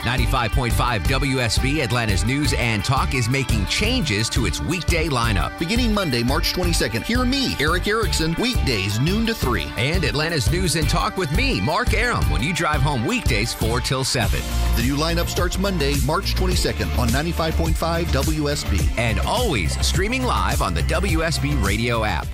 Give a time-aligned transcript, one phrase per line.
[0.00, 5.58] 95.5 WSB Atlanta's News and Talk is making changes to its weekday lineup.
[5.58, 9.66] Beginning Monday, March 22nd, hear me, Erick Erickson, weekdays noon to 3.
[9.76, 13.80] And Atlanta's News and Talk with me, Mark Arum, when you drive home weekdays 4
[13.80, 14.40] till 7.
[14.76, 18.98] The new lineup starts Monday, March 22nd on 95.5 WSB.
[18.98, 22.26] And always streaming live on the WSB radio app.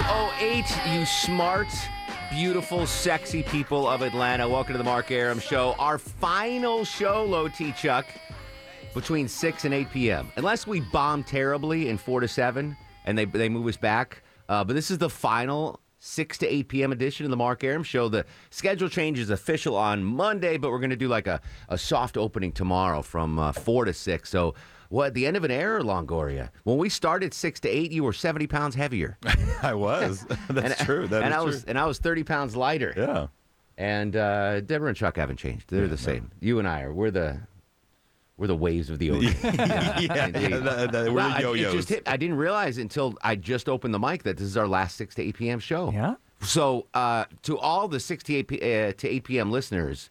[0.00, 1.68] 608, you smart,
[2.30, 4.48] beautiful, sexy people of Atlanta.
[4.48, 5.74] Welcome to the Mark Arum Show.
[5.78, 8.06] Our final show, Low T Chuck,
[8.94, 10.32] between 6 and 8 p.m.
[10.36, 14.22] Unless we bomb terribly in 4 to 7 and they, they move us back.
[14.48, 16.92] Uh, but this is the final 6 to 8 p.m.
[16.92, 18.08] edition of the Mark Arum Show.
[18.08, 21.76] The schedule change is official on Monday, but we're going to do like a, a
[21.76, 24.30] soft opening tomorrow from uh, 4 to 6.
[24.30, 24.54] So,
[24.90, 26.50] what, at the end of an era, Longoria?
[26.64, 29.16] When we started 6 to 8, you were 70 pounds heavier.
[29.62, 30.26] I was.
[30.50, 31.06] That's and, true.
[31.08, 31.64] That and is I was, true.
[31.68, 32.92] And I was 30 pounds lighter.
[32.96, 33.26] Yeah.
[33.78, 35.70] And uh, Deborah and Chuck haven't changed.
[35.70, 36.30] They're the same.
[36.40, 36.92] You and I are.
[36.92, 37.40] We're the
[38.36, 39.36] we're the waves of the ocean.
[39.42, 41.72] yeah, that- that- we're Well, I- yo-yos.
[41.72, 44.66] just hit- I didn't realize until I just opened the mic that this is our
[44.68, 45.58] last 6 to 8 p.m.
[45.60, 45.92] show.
[45.92, 46.14] Yeah?
[46.42, 49.50] So uh, to all the 6 to 8, p- uh, to 8 p.m.
[49.52, 50.08] listeners,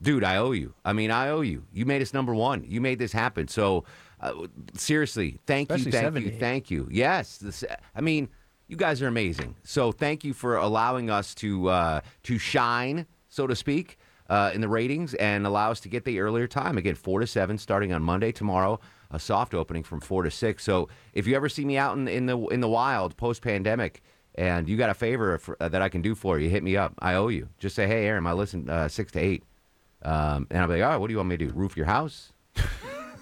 [0.00, 0.74] dude, I owe you.
[0.84, 1.64] I mean, I owe you.
[1.72, 2.64] You made us number one.
[2.66, 3.48] You made this happen.
[3.48, 3.84] So
[4.20, 6.26] uh, seriously, thank Especially you, thank 70.
[6.26, 6.88] you, thank you.
[6.90, 7.64] Yes, this,
[7.94, 8.28] I mean,
[8.68, 9.56] you guys are amazing.
[9.62, 13.98] So thank you for allowing us to uh, to shine, so to speak,
[14.30, 17.26] uh, in the ratings and allow us to get the earlier time again, four to
[17.26, 18.80] seven, starting on Monday tomorrow.
[19.10, 20.64] A soft opening from four to six.
[20.64, 24.02] So if you ever see me out in, in the in the wild post pandemic.
[24.36, 26.50] And you got a favor for, uh, that I can do for you?
[26.50, 26.94] Hit me up.
[26.98, 27.48] I owe you.
[27.60, 29.44] Just say, "Hey, Aaron, I listen uh, six to eight.
[30.04, 31.52] Um, and I'll be like, "All right, what do you want me to do?
[31.54, 32.32] Roof your house,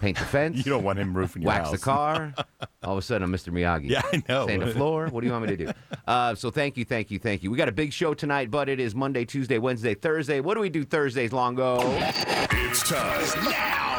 [0.01, 1.71] paint the fence, You don't want him roofing your house.
[1.71, 1.79] wax house.
[1.81, 2.35] the car.
[2.83, 3.53] All of a sudden, I'm Mr.
[3.53, 3.89] Miyagi.
[3.91, 4.47] Yeah, I know.
[4.49, 5.07] Sand the floor.
[5.09, 5.73] What do you want me to do?
[6.05, 7.51] Uh, so thank you, thank you, thank you.
[7.51, 10.41] We got a big show tonight, but it is Monday, Tuesday, Wednesday, Thursday.
[10.41, 11.79] What do we do Thursdays, Longo?
[11.81, 13.21] It's time.
[13.45, 13.92] Now, time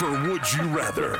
[0.00, 1.10] for Would You Rather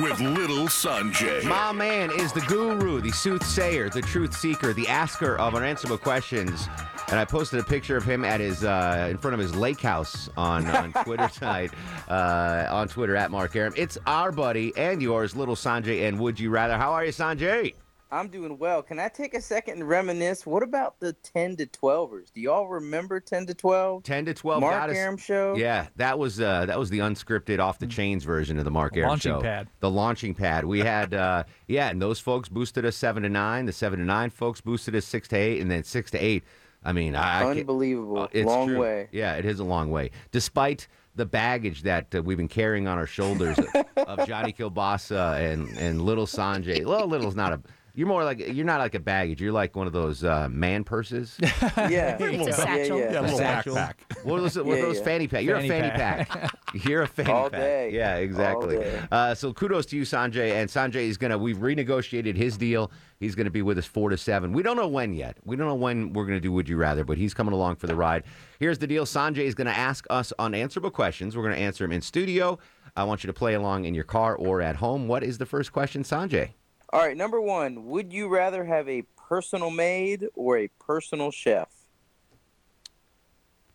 [0.00, 1.44] with Little Sanjay.
[1.44, 6.66] My man is the guru, the soothsayer, the truth seeker, the asker of unanswerable questions.
[7.08, 9.82] And I posted a picture of him at his uh, in front of his lake
[9.82, 11.72] house on, on Twitter tonight,
[12.08, 13.74] uh, on Twitter at Mark Arum.
[13.76, 16.08] It's our buddy and yours, little Sanjay.
[16.08, 16.78] And would you rather?
[16.78, 17.74] How are you, Sanjay?
[18.12, 18.82] I'm doing well.
[18.82, 20.44] Can I take a second and reminisce?
[20.44, 22.30] What about the 10 to 12ers?
[22.32, 24.02] Do y'all remember 10 to 12?
[24.02, 25.56] 10 to 12 Mark got us- Arum show?
[25.56, 28.96] Yeah, that was uh, that was the unscripted off the chains version of the Mark
[28.98, 29.40] Arum Launching show.
[29.40, 29.68] pad.
[29.80, 30.66] The launching pad.
[30.66, 34.04] We had uh, yeah, and those folks boosted us 7 to 9, the 7 to
[34.04, 36.44] 9 folks boosted us 6 to 8 and then 6 to 8.
[36.84, 38.18] I mean, I, I Unbelievable.
[38.22, 38.78] uh, it's Long true.
[38.80, 39.08] way.
[39.10, 40.10] Yeah, it is a long way.
[40.32, 45.38] Despite the baggage that uh, we've been carrying on our shoulders of, of Johnny Kilbasa
[45.52, 46.84] and and little Sanjay.
[46.84, 47.60] Well, little's not a
[47.94, 49.40] you're more like you're not like a baggage.
[49.40, 51.38] You're like one of those uh, man purses.
[51.76, 52.16] Yeah.
[52.20, 52.98] It's a yeah, satchel.
[52.98, 53.12] yeah.
[53.12, 53.74] Yeah, a little Satchel.
[53.76, 53.94] backpack.
[54.24, 55.04] What are those, what are Yeah, those yeah.
[55.04, 55.42] fanny pack?
[55.44, 56.28] You're Fanny a fanny pack.
[56.28, 56.50] pack.
[56.88, 57.60] You're a fanny All pack.
[57.60, 57.90] day.
[57.92, 58.76] Yeah, exactly.
[58.76, 59.02] All day.
[59.10, 60.52] Uh, so kudos to you, Sanjay.
[60.52, 61.36] And Sanjay is gonna.
[61.38, 62.90] We've renegotiated his deal.
[63.20, 64.52] He's gonna be with us four to seven.
[64.52, 65.36] We don't know when yet.
[65.44, 67.86] We don't know when we're gonna do Would You Rather, but he's coming along for
[67.86, 68.24] the ride.
[68.58, 69.04] Here's the deal.
[69.04, 71.36] Sanjay is gonna ask us unanswerable questions.
[71.36, 72.58] We're gonna answer them in studio.
[72.96, 75.08] I want you to play along in your car or at home.
[75.08, 76.50] What is the first question, Sanjay?
[76.92, 77.86] All right, number one.
[77.86, 81.68] Would you rather have a personal maid or a personal chef?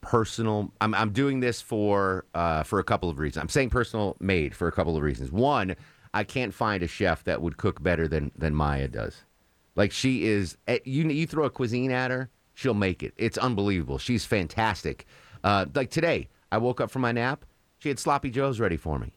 [0.07, 3.41] personal I'm, I'm doing this for uh, for a couple of reasons.
[3.41, 5.31] I'm saying personal maid for a couple of reasons.
[5.31, 5.75] One
[6.13, 9.23] i can't find a chef that would cook better than than maya does.
[9.75, 13.13] Like she is eh, you you throw a cuisine at her she'll make it.
[13.17, 13.97] It's unbelievable.
[13.97, 15.05] She's fantastic.
[15.43, 17.46] Uh, like today i woke up from my nap
[17.78, 19.13] she had sloppy joes ready for me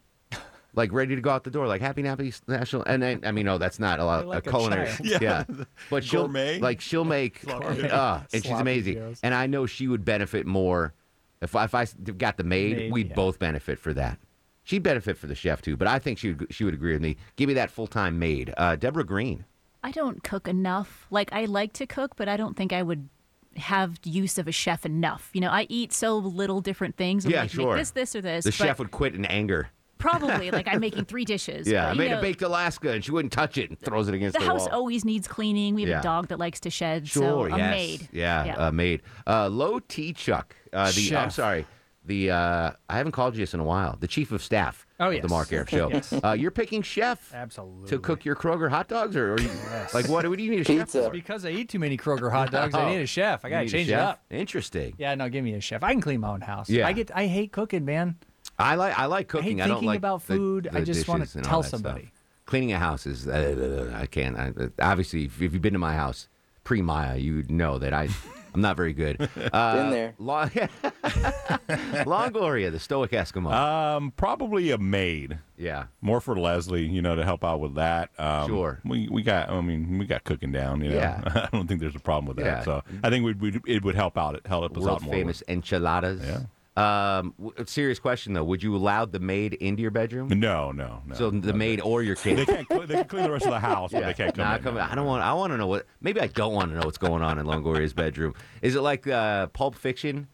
[0.75, 2.85] like ready to go out the door, like happy nappy national.
[2.85, 4.87] And then, I mean, no, that's not a lot Like a a culinary.
[4.87, 5.01] child.
[5.05, 5.19] Yeah.
[5.21, 5.45] Yeah.
[5.91, 6.59] but she'll Gourmet.
[6.59, 7.89] like she'll make, Sloppy.
[7.91, 8.95] uh, and she's amazing.
[8.95, 9.21] Joes.
[9.23, 10.95] And I know she would benefit more
[11.43, 11.87] if I, if I
[12.19, 12.77] got the maid.
[12.77, 13.15] Maid, we'd yeah.
[13.15, 14.19] both benefit for that.
[14.63, 17.03] She'd benefit for the chef too, but I think she would, she would agree with
[17.03, 17.17] me.
[17.37, 19.45] Give me that full time maid, uh, Deborah Green.
[19.83, 21.07] I don't cook enough.
[21.11, 23.09] Like I like to cook, but I don't think I would
[23.57, 25.31] have use of a chef enough.
[25.33, 27.25] You know, I eat so little different things.
[27.25, 27.75] I'm Yeah, like, sure.
[27.75, 28.45] Make this, this, or this.
[28.45, 29.71] The but chef would quit in anger.
[30.01, 30.51] Probably.
[30.51, 31.69] like I'm making three dishes.
[31.69, 34.09] Yeah, but, I made know, a baked Alaska, and she wouldn't touch it and throws
[34.09, 34.71] it against The the, house wall.
[34.81, 35.75] always needs cleaning.
[35.75, 36.01] We have Yeah.
[36.01, 37.07] a dog that likes to shed.
[37.07, 37.71] Sure, so a yes.
[37.71, 38.09] maid.
[38.13, 38.69] Yeah, Yeah.
[38.69, 39.03] a maid.
[39.27, 40.57] Uh, Low T Chuck.
[40.73, 41.67] Uh, the I'm sorry.
[42.07, 43.97] The uh, I haven't called you this in a while.
[44.01, 45.29] The chief of staff Oh, of the.
[45.29, 45.91] Mark Air Show.
[45.91, 46.13] Yes.
[46.25, 47.89] uh, you're picking chef Absolutely.
[47.91, 49.51] to cook your Kroger hot dogs, or, or you,
[49.93, 50.27] like what?
[50.27, 51.11] What do you need a chef for?
[51.11, 52.81] Because I eat too many Kroger hot dogs, Oh.
[52.81, 53.45] I need a chef.
[53.45, 54.23] I gotta change it up.
[54.31, 54.95] Interesting.
[54.97, 55.83] Yeah, no, give me a chef.
[55.83, 56.71] I can clean my own house.
[56.71, 56.87] Yeah.
[56.87, 57.11] I get.
[57.15, 58.17] I hate cooking, man.
[58.61, 59.61] I like I like I hate cooking.
[59.61, 60.69] I, don't thinking like about food.
[60.71, 61.81] the I just wanna dishes and all tell that stuff.
[61.83, 62.13] somebody.
[62.47, 64.37] Cleaning a house is uh, I can't.
[64.37, 64.53] I,
[64.83, 66.29] obviously, if, if you've been to my house
[66.65, 68.09] pre Maya, you would know that I
[68.55, 69.29] I'm not very good.
[69.53, 70.15] Uh, Been there.
[70.19, 70.49] Long,
[72.05, 73.53] Longoria, the Stoic Eskimo.
[73.53, 75.39] Um, probably a maid.
[75.57, 75.85] yeah.
[76.01, 78.11] More for Leslie, you know, to help out with that.
[78.19, 78.81] Um, Sure.
[78.85, 79.51] We we got.
[79.51, 80.83] I mean, we got cooking down.
[80.83, 81.23] You know, Yeah.
[81.53, 82.59] I don't think there's a problem with that.
[82.59, 82.65] Yeah.
[82.65, 84.37] So I think we'd, we'd, it would help out.
[84.37, 85.15] It help us World out more.
[85.15, 86.23] famous enchiladas.
[86.25, 86.41] Yeah.
[86.81, 88.45] Um, w- serious question though.
[88.45, 90.29] Would you allow the maid into your bedroom?
[90.29, 91.15] No, no, no.
[91.15, 92.39] So the maid or your kid?
[92.39, 92.67] they can't.
[92.69, 94.63] Cl- they can clean the rest of the house, but they can't come Nah, in.
[94.63, 94.83] come in.
[94.83, 95.23] I don't want.
[95.23, 95.87] I want to know what.
[96.01, 98.35] Maybe I don't want to know what's going on in Longoria's bedroom.
[98.63, 100.29] Is it like uh, Pulp Fiction,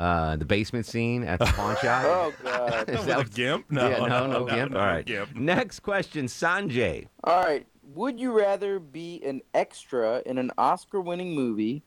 [0.00, 2.02] uh, the basement scene at the pawn shop?
[2.06, 2.88] Oh God.
[2.88, 3.70] Is that a gimp?
[3.70, 4.72] No, yeah, no, no, no, no, gimp.
[4.72, 5.04] no All right.
[5.06, 5.34] gimp.
[5.36, 7.06] Next question, Sanjay.
[7.24, 7.66] All right.
[7.94, 11.82] Would you rather be an extra in an Oscar-winning movie,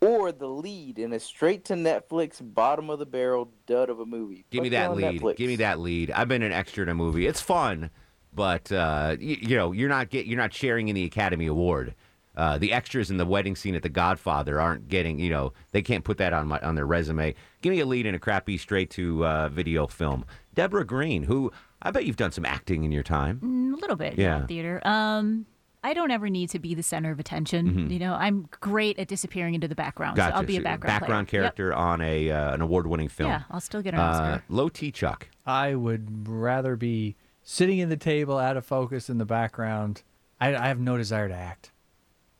[0.00, 4.44] or the lead in a straight-to-Netflix, bottom-of-the-barrel dud of a movie?
[4.50, 5.20] Give me Put it that lead.
[5.20, 5.36] Netflix.
[5.36, 6.10] Give me that lead.
[6.10, 7.26] I've been an extra in a movie.
[7.26, 7.90] It's fun,
[8.32, 11.94] but uh, you, you know, you're not get you're not sharing in the Academy Award.
[12.36, 15.82] Uh, the extras in the wedding scene at The Godfather aren't getting, you know, they
[15.82, 17.34] can't put that on my on their resume.
[17.60, 20.24] Give me a lead in a crappy straight to uh, video film.
[20.54, 21.52] Deborah Green, who
[21.82, 23.40] I bet you've done some acting in your time.
[23.40, 24.16] Mm, a little bit.
[24.16, 24.40] Yeah.
[24.40, 24.46] Yeah.
[24.46, 24.80] Theater.
[24.86, 25.44] Um,
[25.82, 27.90] I don't ever need to be the center of attention.
[27.90, 30.16] You know, I'm great at disappearing into the background.
[30.16, 30.32] Gotcha.
[30.32, 31.42] So I'll be a So, background player.
[31.42, 31.56] Yep.
[31.56, 33.30] character on a uh, an award winning film.
[33.30, 34.44] Yeah, I'll still get an Uh, Oscar.
[34.50, 35.28] low T Chuck.
[35.46, 40.02] I would rather be sitting in the table, out of focus in the background.
[40.40, 41.72] I, I have no desire to act.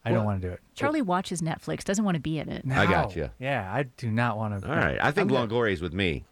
[0.04, 0.60] I don't want to do it.
[0.74, 1.84] Charlie watches Netflix.
[1.84, 2.64] Doesn't want to be in it.
[2.70, 3.22] I got No.
[3.24, 3.30] you.
[3.38, 4.66] Yeah, I do not want to.
[4.68, 4.98] All right.
[5.00, 6.24] I think I'm Longoria's with me.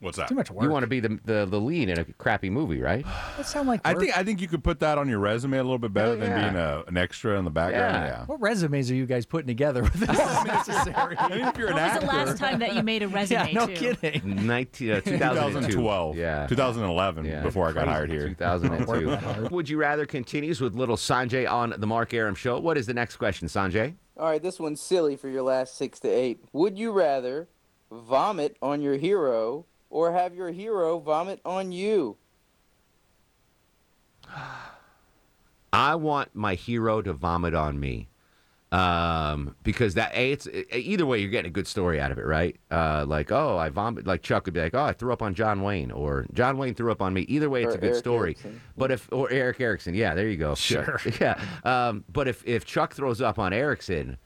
[0.00, 0.28] What's that?
[0.28, 0.64] Too much work.
[0.64, 3.04] You want to be the, the the lead in a crappy movie, right?
[3.36, 4.02] That sound like I work.
[4.02, 6.16] think I think you could put that on your resume a little bit better Oh,
[6.16, 6.42] than yeah.
[6.50, 7.94] being a, an extra in the background.
[8.06, 8.06] Yeah.
[8.20, 8.24] Yeah.
[8.26, 11.16] What resumes are you guys putting together with this is necessary?
[11.18, 13.52] I mean, if you're an When was the last time that you made a resume?
[13.52, 13.94] yeah, no too?
[13.94, 14.46] kidding.
[14.46, 16.16] 19, uh, 2012.
[16.16, 16.46] Yeah.
[16.46, 18.28] 2011 Yeah, before I got hired here.
[18.28, 19.48] 2002.
[19.54, 22.58] Would you rather continues with little Sanjay on the Mark Arum show?
[22.58, 23.94] What is the next question, Sanjay?
[24.16, 26.44] All right, this one's silly for your last six to eight.
[26.52, 27.48] Would you rather
[27.90, 32.16] vomit on your hero or have your hero vomit on you?
[35.72, 38.08] I want my hero to vomit on me.
[38.72, 42.24] Um, because that a it's either way you're getting a good story out of it,
[42.24, 42.56] right?
[42.70, 45.34] Uh, like oh I vomit, like Chuck would be like oh I threw up on
[45.34, 47.22] John Wayne or John Wayne threw up on me.
[47.22, 48.28] Either way, it's Or a good Eric story.
[48.28, 48.60] Erickson.
[48.76, 50.54] But if or Erick Erickson, yeah, there you go.
[50.60, 51.00] Sure.
[51.20, 51.40] yeah.
[51.64, 54.18] Um, but if if Chuck throws up on Erickson,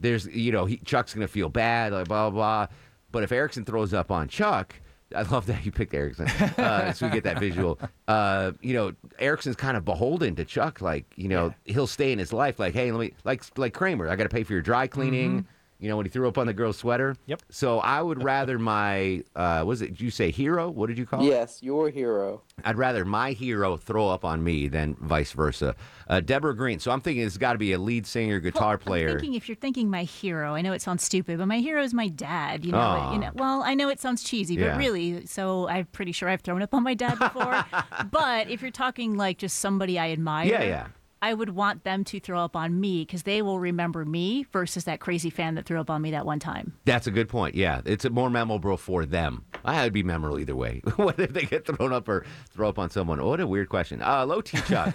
[0.00, 2.66] there's you know he, Chuck's gonna feel bad, like blah blah.
[2.66, 2.76] blah.
[3.12, 4.74] But if Erickson throws up on Chuck,
[5.14, 7.78] I love that you picked Erickson, uh, so we get that visual.
[8.06, 10.82] Uh, you know, Erickson's kind of beholden to Chuck.
[10.82, 12.58] Like you know, he'll stay in his life.
[12.58, 14.08] Like hey, let me like like Kramer.
[14.10, 15.46] I got to pay for your dry cleaning.
[15.80, 17.16] You know when he threw up on the girl's sweater.
[17.26, 17.42] Yep.
[17.50, 19.88] So I would rather my uh, was it?
[19.88, 20.70] Did you say hero?
[20.70, 21.26] What did you call it?
[21.26, 22.42] Yes, your hero.
[22.64, 25.74] I'd rather my hero throw up on me than vice versa.
[26.08, 26.78] Uh, Deborah Green.
[26.78, 29.08] So I'm thinking it's got to be a lead singer, guitar player.
[29.10, 31.82] I'm thinking if you're thinking my hero, I know it sounds stupid, but my hero
[31.82, 32.64] is my dad.
[32.64, 33.12] You know, Aw.
[33.12, 33.30] you know.
[33.34, 34.70] Well, I know it sounds cheesy, Yeah.
[34.72, 37.64] but really, so I'm pretty sure I've thrown up on my dad before.
[38.10, 40.86] but if you're talking like just somebody I admire, Yeah, yeah.
[41.24, 44.84] I would want them to throw up on me because they will remember me versus
[44.84, 46.74] that crazy fan that threw up on me that one time.
[46.84, 47.54] That's a good point.
[47.54, 49.46] Yeah, it's more memorable for them.
[49.64, 52.90] I'd be memorable either way, whether if they get thrown up or throw up on
[52.90, 53.20] someone.
[53.20, 54.02] Oh, what a weird question.
[54.02, 54.94] Uh, low T Chuck.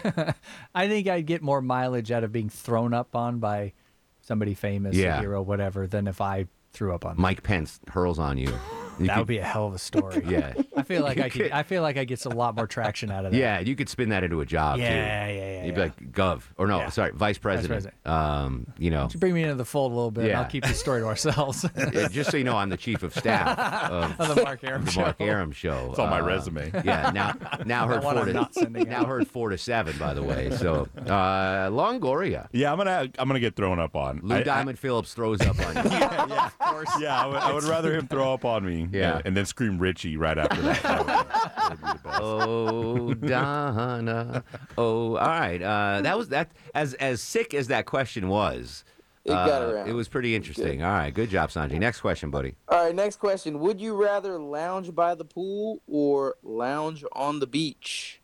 [0.75, 3.73] I think I'd get more mileage out of being thrown up on by
[4.21, 5.17] somebody famous, Yeah.
[5.17, 7.21] a hero, whatever, than if I threw up on them.
[7.23, 8.53] Mike Pence hurls on you.
[8.99, 10.23] You That could- would be a hell of a story.
[10.29, 10.53] Yeah.
[10.75, 11.51] I feel like I could.
[11.51, 13.37] I feel like I get a lot more traction out of that.
[13.37, 14.83] Yeah, you could spin that into a job too.
[14.83, 16.89] Yeah, yeah, yeah, You'd be like Gov, or no, Yeah.
[16.89, 17.83] sorry, Vice President.
[17.83, 18.07] President.
[18.07, 20.21] Um, you know, Just bring me into the fold a little bit.
[20.21, 20.41] and Yeah.
[20.41, 21.65] I'll keep the story to ourselves.
[21.93, 23.57] Yeah, just so you know, I'm the chief of staff
[23.91, 25.01] of on the Mark Arum the show.
[25.01, 25.89] Mark Arum show.
[25.89, 26.71] It's on my Uh, resume.
[26.85, 27.33] Yeah, now
[27.65, 29.07] now heard four to now out.
[29.07, 29.97] heard four to seven.
[29.97, 34.21] By the way, so uh, Longoria, Yeah, I'm gonna I'm gonna get thrown up on.
[34.23, 35.91] Lou I- I- Diamond Phillips throws up on you.
[35.91, 36.89] yeah, of course.
[36.99, 38.87] yeah, I would, I would rather him throw up on me.
[38.91, 39.17] Yeah.
[39.17, 40.81] and, and then scream Richie right after that.
[40.83, 42.21] That would that would be the best.
[42.21, 44.43] Oh, Donna.
[44.77, 45.61] Oh, all right.
[45.61, 46.51] Uh, that was that.
[46.73, 48.83] As as sick as that question was,
[49.25, 49.89] It got Uh, around.
[49.89, 50.81] It was pretty interesting.
[50.83, 51.77] All right, good job, Sanji.
[51.79, 52.55] Next question, buddy.
[52.67, 53.59] All right, next question.
[53.59, 58.21] Would you rather lounge by the pool or lounge on the beach?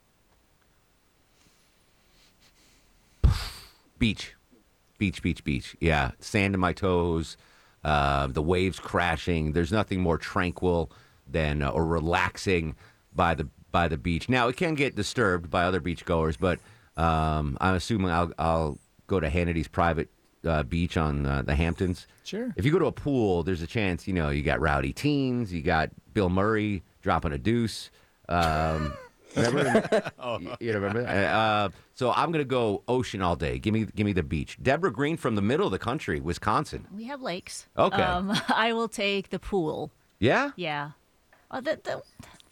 [3.97, 4.33] Beach,
[4.97, 5.75] beach, beach, beach.
[5.79, 7.37] Yeah, sand in my toes,
[7.85, 9.51] uh, the waves crashing.
[9.51, 10.91] There's nothing more tranquil
[11.27, 12.75] than uh, or relaxing
[13.13, 14.27] by the by the beach.
[14.27, 16.59] Now it can get disturbed by other beachgoers, but
[16.97, 20.09] um, I'm assuming I'll I'll go to Hannity's private
[20.43, 22.07] uh, beach on uh, the Hamptons.
[22.23, 22.51] Sure.
[22.55, 25.53] If you go to a pool, there's a chance you know you got rowdy teens,
[25.53, 27.91] you got Bill Murray dropping a deuce.
[28.27, 28.93] Um,
[29.35, 30.11] remember?
[30.41, 31.05] You- You remember?
[31.07, 33.59] Uh, so I'm gonna go ocean all day.
[33.59, 34.57] Give me give me the beach.
[34.61, 36.87] Deborah Green from the middle of the country, Wisconsin.
[36.95, 37.67] We have lakes.
[37.77, 38.01] Okay.
[38.01, 39.91] Um, I will take the pool.
[40.19, 40.91] Yeah, Yeah.
[41.51, 42.01] Uh, the, the,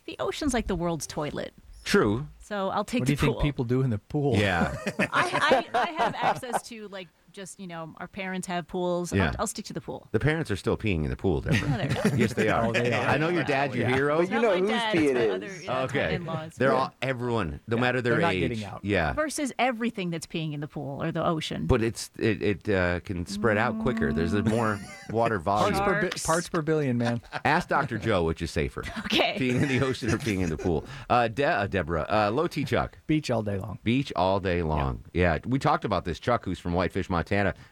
[0.05, 1.53] the ocean's like the world's toilet.
[1.83, 2.27] true.
[2.39, 3.17] So I'll take the pool.
[3.17, 3.41] What do you pool.
[3.41, 4.35] think people do in the pool?
[4.37, 9.11] Yeah, I, I, I have access to like just you know our parents have pools.
[9.11, 9.27] Yeah.
[9.29, 10.07] I'll, I'll stick to the pool.
[10.11, 11.69] the parents are still peeing in the pool, Deborah.
[11.69, 12.17] No, they're not.
[12.17, 12.67] yes, they are.
[12.67, 13.05] Oh, they are.
[13.07, 14.17] I know your dad's your hero.
[14.19, 16.55] But you Not know my whose dad, pee it's it other, you know, Okay, in-laws.
[16.55, 18.39] they're all everyone, no matter their they're not age.
[18.49, 18.79] getting out.
[18.83, 21.65] Yeah, versus everything that's peeing in the pool or the ocean.
[21.67, 24.13] but it's it, it uh, can spread out quicker.
[24.13, 25.73] There's a more water volume.
[25.73, 27.21] Parts per, bi- parts per billion, man.
[27.45, 27.97] Ask Dr.
[27.97, 29.35] Joe which is safer, okay.
[29.39, 30.85] peeing in the ocean or peeing in the pool.
[31.09, 32.97] Uh, De- uh, Deborah, uh, low T Chuck.
[33.07, 33.79] Beach all day long.
[33.83, 35.03] Beach all day long.
[35.13, 35.39] Yeah.
[35.45, 36.19] we talked about this.
[36.19, 37.22] Chuck, who's from Whitefish, Montana.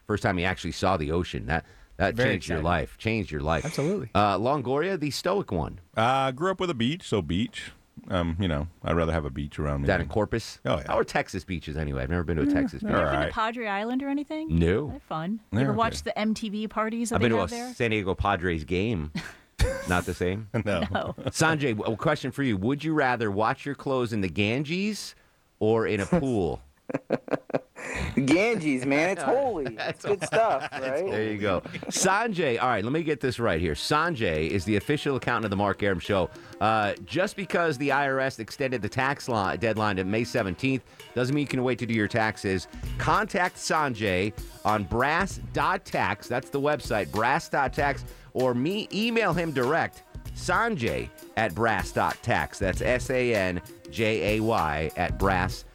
[0.07, 1.45] First time he actually saw the ocean.
[1.47, 1.65] That
[1.97, 2.97] that Very changed your life.
[2.97, 3.63] Changed your life.
[3.65, 4.09] Absolutely.
[4.15, 7.71] Uh, Longoria, the stoic one, Uh, grew up with a beach, so beach.
[8.07, 9.87] Um, you know, I'd rather have a beach around me.
[9.87, 10.59] down in Corpus.
[10.65, 10.83] Oh, yeah.
[10.87, 12.01] How are Texas beaches anyway?
[12.01, 12.89] I've never been to a Texas beach.
[12.89, 14.57] You ever All been to Padre Island or anything?
[14.57, 14.87] No.
[14.87, 15.39] They're fun.
[15.51, 15.77] You Yeah, ever okay.
[15.77, 17.73] watch the MTV parties that I've they been to a there?
[17.75, 19.11] San Diego Padres game.
[19.87, 20.47] Not the same.
[20.65, 20.79] no.
[20.91, 21.15] No.
[21.27, 22.57] Sanjay, a question for you.
[22.57, 25.13] Would you rather watch your clothes in the Ganges
[25.59, 26.61] or in a pool?
[28.25, 29.77] Ganges, man, it's holy.
[29.91, 31.09] It's good stuff, right?
[31.09, 31.61] There you go.
[31.89, 33.73] Sanjay, all right, let me get this right here.
[33.73, 36.29] Sanjay is the official accountant of the Mark Arum Show.
[36.59, 40.81] Uh, just because the IRS extended the tax law deadline to May 17th
[41.15, 42.67] doesn't mean you can wait to do your taxes.
[42.97, 44.33] Contact Sanjay
[44.63, 46.27] on brass.tax.
[46.27, 50.03] That's the website, brass.tax, or me email him direct.
[50.35, 52.59] Sanjay at brass.tax.
[52.59, 55.70] That's S A N J A Y at brass.tax.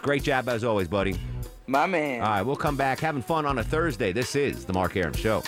[0.00, 1.16] Great job as always, buddy.
[1.66, 2.20] My man.
[2.22, 4.12] All right, we'll come back having fun on a Thursday.
[4.12, 5.42] This is the Mark Arum Show.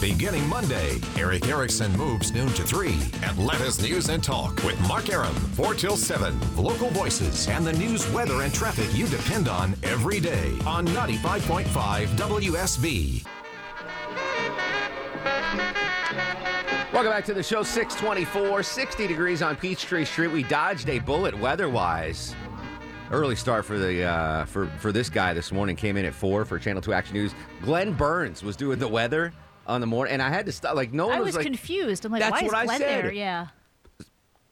[0.00, 2.88] Beginning Monday, Erick Erickson moves noon to 3.
[3.22, 6.36] Atlanta's News and Talk with Mark Arum, 4 till 7.
[6.56, 12.06] Local voices and the news, weather, and traffic you depend on every day on 95.5
[12.16, 13.24] WSB.
[16.92, 17.62] Welcome back to the show.
[17.62, 20.28] 624, 60 degrees on Peachtree Street.
[20.28, 22.34] We dodged a bullet weather-wise.
[23.10, 25.74] Early start for the uh, for for this guy this morning.
[25.74, 27.34] Came in at four for Channel Two Action News.
[27.62, 29.32] Glenn Burns was doing the weather
[29.66, 30.76] on the morning, and I had to stop.
[30.76, 31.46] Like no one I was, was like.
[31.46, 32.04] confused.
[32.04, 33.10] I'm like, why is Glenn there?
[33.10, 33.48] Yeah.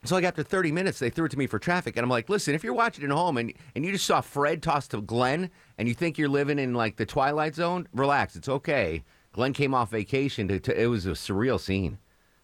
[0.05, 2.31] So like after 30 minutes, they threw it to me for traffic, and I'm like,
[2.31, 5.51] listen, if you're watching at home and and you just saw Fred toss to Glenn,
[5.77, 9.05] and you think you're living in like the Twilight Zone, relax, it's okay.
[9.33, 10.49] Glenn came off vacation.
[10.49, 11.99] To, to it was a surreal scene,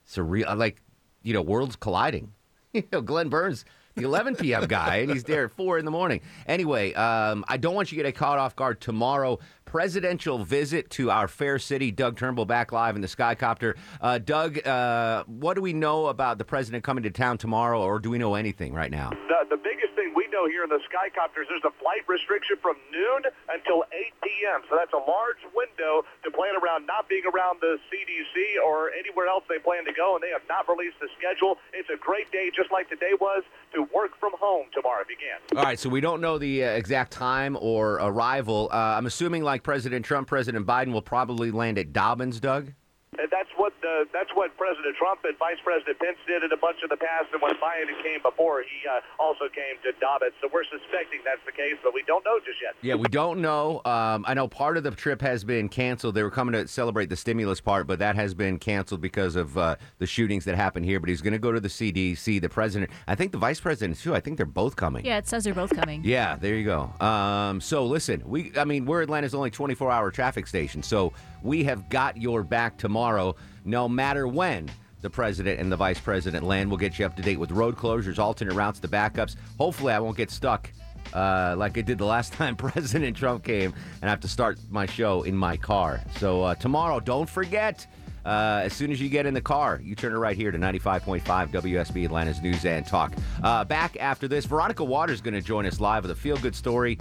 [0.06, 0.82] surreal, like
[1.22, 2.32] you know, worlds colliding.
[2.72, 4.66] You know, Glenn Burns, the 11 p.m.
[4.66, 6.20] guy, and he's there at four in the morning.
[6.46, 9.38] Anyway, um, I don't want you to get caught off guard tomorrow.
[9.64, 11.90] Presidential visit to our fair city.
[11.90, 13.76] Doug Turnbull back live in the Skycopter.
[13.98, 17.98] Uh, Doug, uh, what do we know about the president coming to town tomorrow, or
[17.98, 19.08] do we know anything right now?
[19.08, 22.76] The, the biggest thing we know here in the Skycopters, there's a flight restriction from
[22.92, 24.60] noon until 8 p.m.
[24.68, 29.26] So that's a large window to plan around not being around the CDC or anywhere
[29.26, 31.56] else they plan to go, and they have not released the schedule.
[31.72, 35.16] It's a great day, just like today was, to work from home tomorrow if you
[35.16, 35.58] can.
[35.58, 38.68] All right, so we don't know the uh, exact time or arrival.
[38.72, 42.72] Uh, I'm assuming, like President Trump, President Biden will probably land at Dobbins, Doug.
[43.16, 46.78] That's what the, that's what President Trump and Vice President Pence did in a bunch
[46.82, 50.34] of the past, and when Biden came before, he uh, also came to Dobbins.
[50.40, 52.75] So we're suspecting that's the case, but we don't know just yet.
[52.82, 53.82] Yeah, we don't know.
[53.84, 56.14] Um, I know part of the trip has been canceled.
[56.14, 59.56] They were coming to celebrate the stimulus part, but that has been canceled because of
[59.58, 61.00] uh, the shootings that happened here.
[61.00, 62.40] But he's going to go to the CDC.
[62.40, 64.14] The president, I think the vice president too.
[64.14, 65.04] I think they're both coming.
[65.04, 66.02] Yeah, it says they're both coming.
[66.04, 66.92] Yeah, there you go.
[67.04, 71.12] Um, so listen, we I mean we're Atlanta's only 24-hour traffic station, so
[71.46, 73.34] we have got your back tomorrow,
[73.64, 76.68] no matter when the president and the vice president land.
[76.68, 79.36] We'll get you up to date with road closures, alternate routes, the backups.
[79.58, 80.70] Hopefully, I won't get stuck.
[81.14, 84.58] Uh, like I did the last time President Trump came, and I have to start
[84.68, 86.00] my show in my car.
[86.18, 87.86] So uh, tomorrow, don't forget.
[88.24, 90.58] Uh, as soon as you get in the car, you turn it right here to
[90.58, 93.14] 95.5 WSB Atlanta's News and Talk.
[93.40, 96.36] Uh, back after this, Veronica Waters is going to join us live with a feel
[96.36, 96.98] good story.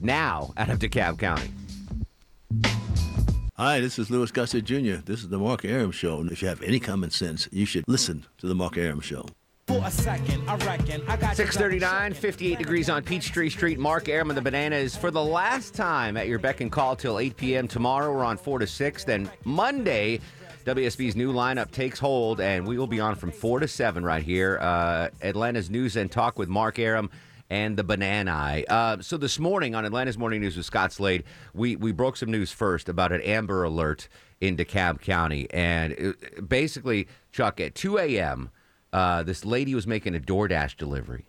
[0.00, 1.50] now out of DeKalb County.
[3.56, 5.02] Hi, this is Louis Gossett Jr.
[5.04, 6.20] This is the Mark Arum Show.
[6.20, 9.26] And if you have any common sense, you should listen to the Mark Arum Show.
[9.66, 13.78] For a second, I reckon I got 639, 58 degrees on Peachtree Street.
[13.78, 17.18] Mark Arum and the Bananas for the last time at your beck and call till
[17.18, 17.68] 8 p.m.
[17.68, 19.04] Tomorrow we're on 4 to 6.
[19.04, 20.20] Then Monday,
[20.64, 24.22] WSB's new lineup takes hold, and we will be on from 4 to 7 right
[24.22, 24.58] here.
[24.62, 27.10] Uh, Atlanta's News and Talk with Mark Arum
[27.52, 28.64] and the Banana.
[28.66, 32.30] Uh, so this morning on Atlanta's Morning News with Scott Slade, we, we broke some
[32.30, 34.08] news first about an Amber Alert
[34.40, 35.46] in DeKalb County.
[35.52, 38.48] And it, basically, Chuck, at 2 a.m.,
[38.94, 41.26] uh, this lady was making a DoorDash delivery.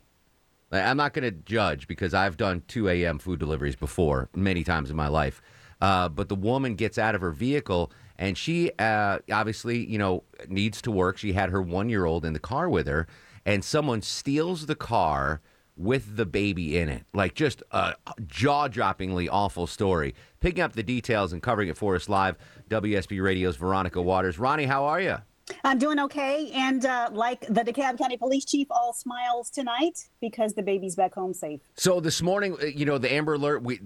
[0.71, 3.19] I'm not going to judge because I've done 2 a.m.
[3.19, 5.41] food deliveries before many times in my life.
[5.81, 10.23] Uh, but the woman gets out of her vehicle and she uh, obviously, you know,
[10.47, 11.17] needs to work.
[11.17, 13.07] She had her one year old in the car with her,
[13.45, 15.41] and someone steals the car
[15.75, 17.03] with the baby in it.
[17.13, 17.95] Like just a
[18.27, 20.15] jaw droppingly awful story.
[20.39, 22.37] Picking up the details and covering it for us live,
[22.69, 24.37] WSB Radio's Veronica Waters.
[24.37, 25.17] Ronnie, how are you?
[25.63, 26.51] I'm doing okay.
[26.53, 31.13] And uh, like the DeKalb County Police Chief, all smiles tonight because the baby's back
[31.13, 31.59] home safe.
[31.75, 33.61] So this morning, uh, you know, the Amber Alert.
[33.61, 33.77] We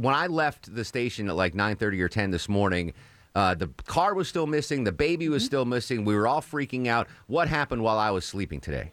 [0.00, 2.92] when I left the station at like nine thirty or ten this morning,
[3.34, 4.84] uh, the car was still missing.
[4.84, 6.04] The baby was still missing.
[6.04, 7.08] We were all freaking out.
[7.28, 8.92] What happened while I was sleeping today?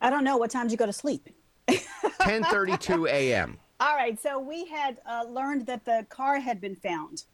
[0.00, 1.28] I don't know what time did you go to sleep.
[2.20, 3.58] Ten thirty two a.m.
[3.80, 4.20] All right.
[4.20, 7.24] So we had uh, learned that the car had been found.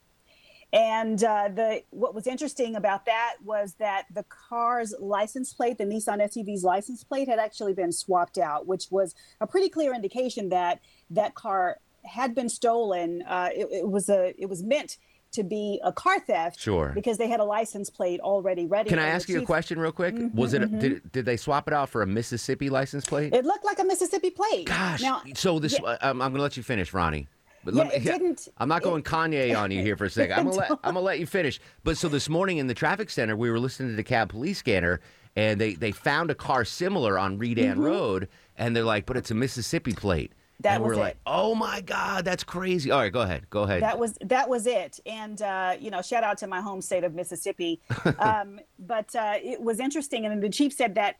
[0.73, 5.85] And uh, the what was interesting about that was that the car's license plate, the
[5.85, 10.49] Nissan SUV's license plate, had actually been swapped out, which was a pretty clear indication
[10.49, 13.23] that that car had been stolen.
[13.23, 14.99] Uh, it, it was a it was meant
[15.35, 16.93] to be a car theft, Sure.
[16.95, 18.89] because they had a license plate already ready.
[18.89, 20.15] Can I ask you a question real quick?
[20.33, 20.81] Was it mhm.
[20.81, 23.35] did, did they swap it out for a Mississippi license plate?
[23.35, 24.67] It looked like a Mississippi plate.
[24.67, 25.03] Gosh.
[25.03, 27.29] Now, so this yeah, um, I'm going to let you finish, Ronnie.
[27.65, 30.39] But Yeah, me, it didn't- I'm not going Kanye on you here for a second.
[30.39, 31.61] I'm gonna let I'm gonna let you finish.
[31.83, 34.59] But so this morning in the traffic center, we were listening to the cab police
[34.59, 35.01] scanner,
[35.35, 37.85] and they they found a car similar on Redan Mhm.
[37.85, 40.33] Road, and they're like, but it's a Mississippi plate.
[40.61, 41.21] That and we're was like, it.
[41.27, 42.91] oh my god, that's crazy.
[42.91, 43.83] All right, go ahead, go ahead.
[43.83, 47.05] That was that was it, and uh, you know, shout out to my home state
[47.05, 47.81] of Mississippi.
[48.19, 51.17] um, but uh, it was interesting, and the chief said that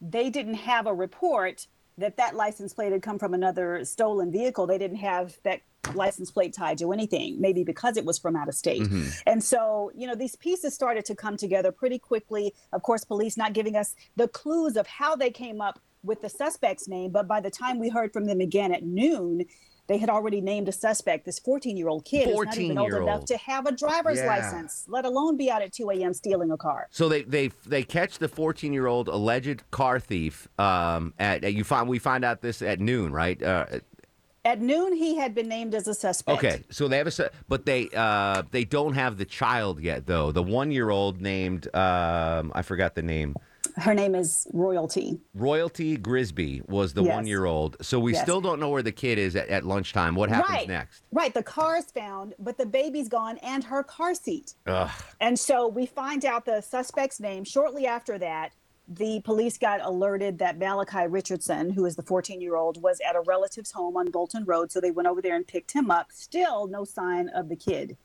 [0.00, 1.66] they didn't have a report
[1.98, 4.66] that that license plate had come from another stolen vehicle.
[4.66, 5.62] They didn't have that
[5.94, 8.82] license plate tied to anything, maybe because it was from out of state.
[8.82, 9.22] Mhm.
[9.26, 12.52] And so, you know, these pieces started to come together pretty quickly.
[12.72, 16.28] Of course, police not giving us the clues of how they came up with the
[16.28, 19.44] suspect's name, but by the time we heard from them again at noon,
[19.88, 21.26] they had already named a suspect.
[21.26, 23.08] This 14 year old kid is not even old 14-year-old.
[23.08, 24.26] enough to have a driver's Yeah.
[24.26, 26.12] license, let alone be out at 2 a.m.
[26.14, 26.88] stealing a car.
[26.90, 30.48] So they they they catch the 14 year old alleged car thief.
[30.58, 33.40] Um, at, at you find we find out this at noon, right?
[33.42, 33.66] Uh,
[34.44, 36.38] At noon, he had been named as a suspect.
[36.38, 40.32] Okay, so they have a, but they uh, they don't have the child yet though.
[40.32, 43.36] The one year old named um, I forgot the name.
[43.76, 45.20] Her name is Royalty.
[45.34, 47.14] Royalty Grigsby was the Yes.
[47.14, 47.76] one year old.
[47.82, 48.22] So we Yes.
[48.22, 50.14] still don't know where the kid is at, at lunchtime.
[50.14, 50.68] What happens right.
[50.68, 51.02] next?
[51.12, 51.34] Right.
[51.34, 54.54] The car's found, but the baby's gone and her car seat.
[54.66, 54.90] Ugh.
[55.20, 57.44] And so we find out the suspect's name.
[57.44, 58.52] Shortly after that,
[58.88, 63.16] the police got alerted that Malachi Richardson, who is the 14 year old, was at
[63.16, 64.70] a relative's home on Bolton Road.
[64.72, 66.12] So they went over there and picked him up.
[66.12, 67.96] Still no sign of the kid.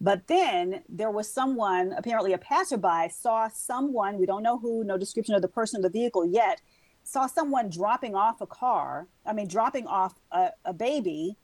[0.00, 4.96] But then there was someone, apparently a passerby, saw someone, we don't know who, no
[4.96, 6.60] description of the person of the vehicle yet,
[7.02, 11.36] saw someone dropping off a car, I mean, dropping off a, a baby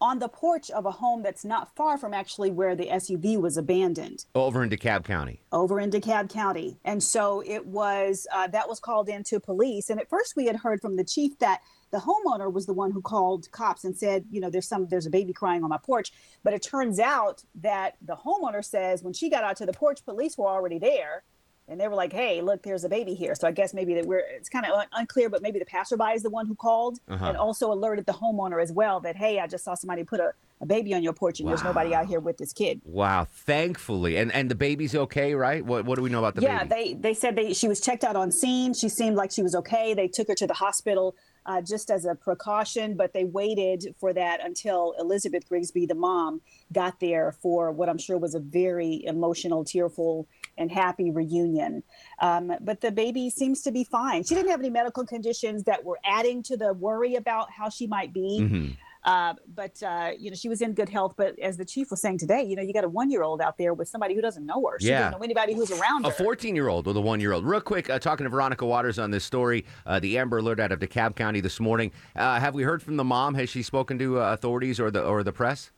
[0.00, 3.58] on the porch of a home that's not far from actually where the SUV was
[3.58, 5.42] abandoned Over in DeKalb County.
[5.52, 6.78] over in DeKalb County.
[6.86, 9.90] And so it was, uh, that was called into police.
[9.90, 12.90] And at first we had heard from the chief that the homeowner was the one
[12.92, 15.78] who called cops and said, you know, there's some, there's a baby crying on my
[15.78, 16.12] porch.
[16.44, 20.04] But it turns out that the homeowner says when she got out to the porch,
[20.04, 21.24] police were already there.
[21.68, 24.04] And they were like, "Hey, look, there's a baby here." So I guess maybe that
[24.04, 26.98] we're it's kind of un- unclear, but maybe the passerby is the one who called
[27.08, 27.24] Uh-huh.
[27.24, 30.32] and also alerted the homeowner as well that, "Hey, I just saw somebody put a,
[30.60, 34.16] a baby on your porch, and there's nobody out here with this kid." Wow, thankfully,
[34.16, 35.64] and and the baby's okay, right?
[35.64, 36.94] What what do we know about the yeah, baby?
[36.94, 38.74] they they said they she was checked out on scene.
[38.74, 39.94] She seemed like she was okay.
[39.94, 41.14] They took her to the hospital
[41.46, 46.40] uh, just as a precaution, but they waited for that until Elizabeth Grigsby, the mom,
[46.72, 51.82] got there for what I'm sure was a very emotional, tearful, and happy reunion.
[52.20, 54.24] Um, but the baby seems to be fine.
[54.24, 57.86] She didn't have any medical conditions that were adding to the worry about how she
[57.86, 58.40] might be.
[58.40, 58.76] Mhm.
[59.02, 61.14] Uh, but uh, you know, she was in good health.
[61.16, 63.72] But as the chief was saying today, you know, you got a one-year-old out there
[63.72, 64.78] with somebody who doesn't know her.
[64.78, 65.04] She Yeah.
[65.04, 66.10] doesn't know anybody who's around her.
[66.10, 67.44] A 14 year old with a one year old.
[67.46, 70.72] Real quick, uh, talking to Veronica Waters on this story, uh, the Amber Alert out
[70.72, 71.92] of DeKalb County this morning.
[72.14, 73.34] Uh, have we heard from the mom?
[73.34, 75.70] Has she spoken to uh, authorities or the or the press?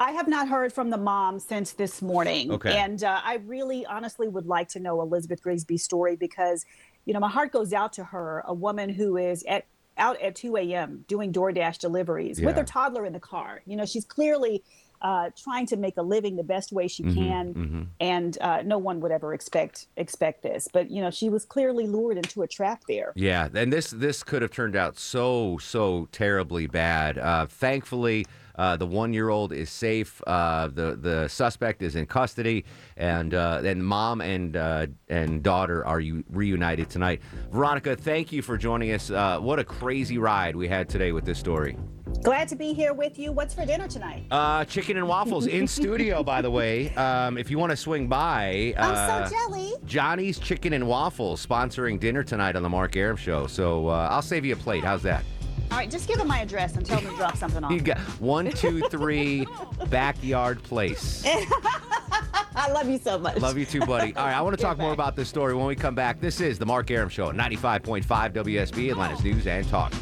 [0.00, 2.50] I have not heard from the mom since this morning.
[2.50, 2.76] Okay.
[2.76, 6.64] And uh, I really honestly would like to know Elizabeth Grigsby's story because,
[7.04, 9.66] you know, my heart goes out to her, a woman who is at
[10.02, 11.04] out at 2 a.m.
[11.06, 13.62] doing DoorDash deliveries with her toddler in the car.
[13.66, 14.64] You know, she's clearly
[15.02, 17.86] uh, trying to make a living the best way she Mhm, can, mhm.
[18.00, 20.68] and uh, no one would ever expect expect this.
[20.72, 23.12] But you know, she was clearly lured into a trap there.
[23.16, 27.18] Yeah, and this this could have turned out so so terribly bad.
[27.18, 30.22] Uh, thankfully, uh, the one year old is safe.
[30.26, 32.64] Uh, the the suspect is in custody,
[32.96, 37.20] and uh, and mom and uh, and daughter are u- reunited tonight.
[37.50, 39.10] Veronica, thank you for joining us.
[39.10, 41.76] Uh, what a crazy ride we had today with this story.
[42.22, 43.32] Glad to be here with you.
[43.32, 44.24] What's for dinner tonight?
[44.30, 46.94] Uh, chicken and waffles in studio, by the way.
[46.94, 49.72] Um, if you want to swing by, uh, I'm so jelly.
[49.86, 53.48] Johnny's Chicken and Waffles sponsoring dinner tonight on the Mark Arum Show.
[53.48, 54.84] So uh, I'll save you a plate.
[54.84, 55.24] How's that?
[55.72, 57.72] All right, just give them my address and tell them to drop something off.
[57.72, 59.46] You got one, two, three,
[59.88, 61.24] backyard place.
[62.54, 63.38] I love you so much.
[63.38, 64.14] Love you too, buddy.
[64.14, 66.20] All right, I want to talk more about this story when we come back.
[66.20, 69.92] This is the Mark Arum Show, 95.5 WSB, Atlanta's News and Talk.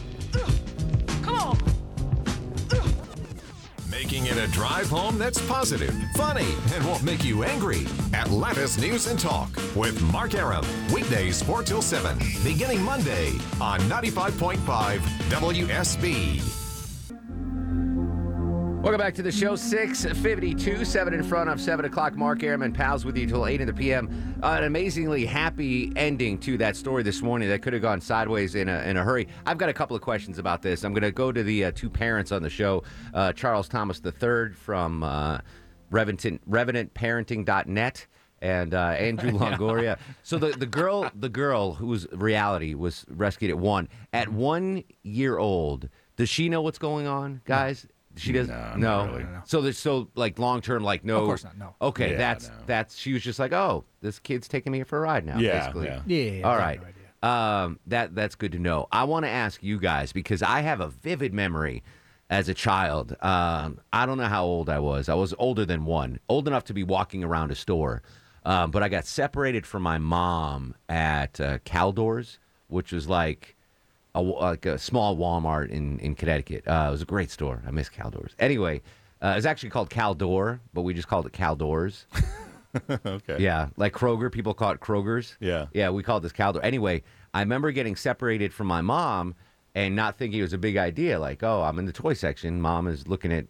[4.20, 7.87] Making it a drive home that's positive, funny, and won't make you angry.
[8.12, 10.66] Atlanta's News and Talk with Mark Arum.
[10.92, 13.30] Weekdays 4 till 7, beginning Monday
[13.62, 14.98] on 95.5
[15.30, 16.60] WSB.
[18.82, 19.56] Welcome back to the show.
[19.56, 22.16] 652, 7 in front of 7 o'clock.
[22.16, 24.34] Mark Arum and pals with you till 8 in the p.m.
[24.42, 28.54] Uh, an amazingly happy ending to that story this morning that could have gone sideways
[28.54, 29.28] in a, in a hurry.
[29.44, 30.82] I've got a couple of questions about this.
[30.82, 34.00] I'm going to go to the uh, two parents on the show uh, Charles Thomas
[34.02, 35.40] III from uh,
[35.90, 38.06] Revenant, RevenantParenting.net
[38.40, 39.98] and uh, Andrew Longoria.
[40.22, 45.36] so the, the girl, the girl whose reality was rescued at one, at one year
[45.36, 47.86] old, does she know what's going on, guys?
[48.20, 48.54] She doesn't.
[48.54, 49.04] No, No.
[49.06, 49.26] not really.
[49.46, 51.18] So there's so like long term, like no.
[51.20, 51.74] Of course not, no.
[51.80, 52.54] Okay, Yeah, that's no.
[52.66, 52.96] that's.
[52.96, 55.38] She was just like, oh, this kid's taking me for a ride now.
[55.38, 55.87] Yeah, basically.
[55.87, 56.02] yeah.
[56.06, 56.80] Yeah, All I right.
[56.83, 58.87] have no Um, that that's good to know.
[58.92, 61.83] I want to ask you guys because I have a vivid memory
[62.28, 63.16] as a child.
[63.22, 65.09] Um, I don't know how old I was.
[65.09, 68.02] I was older than one, old enough to be walking around a store.
[68.44, 73.56] Um, but I got separated from my mom at uh, Caldors, which was like
[74.14, 76.66] a, like a small Walmart in in Connecticut.
[76.66, 77.62] Uh, it was a great store.
[77.66, 78.33] I miss Caldors.
[78.38, 78.83] Anyway,
[79.23, 82.05] uh, it was actually called Caldor, but we just called it Caldors.
[83.07, 83.37] okay.
[83.38, 84.31] Yeah, like Kroger.
[84.31, 85.37] People call it Kroger's.
[85.40, 85.66] Yeah.
[85.73, 86.61] Yeah, we called this Caldor.
[86.62, 87.03] Anyway,
[87.35, 89.35] I remember getting separated from my mom
[89.75, 91.18] and not thinking it was a big idea.
[91.18, 92.61] Like, oh, I'm in the toy section.
[92.61, 93.46] Mom is looking at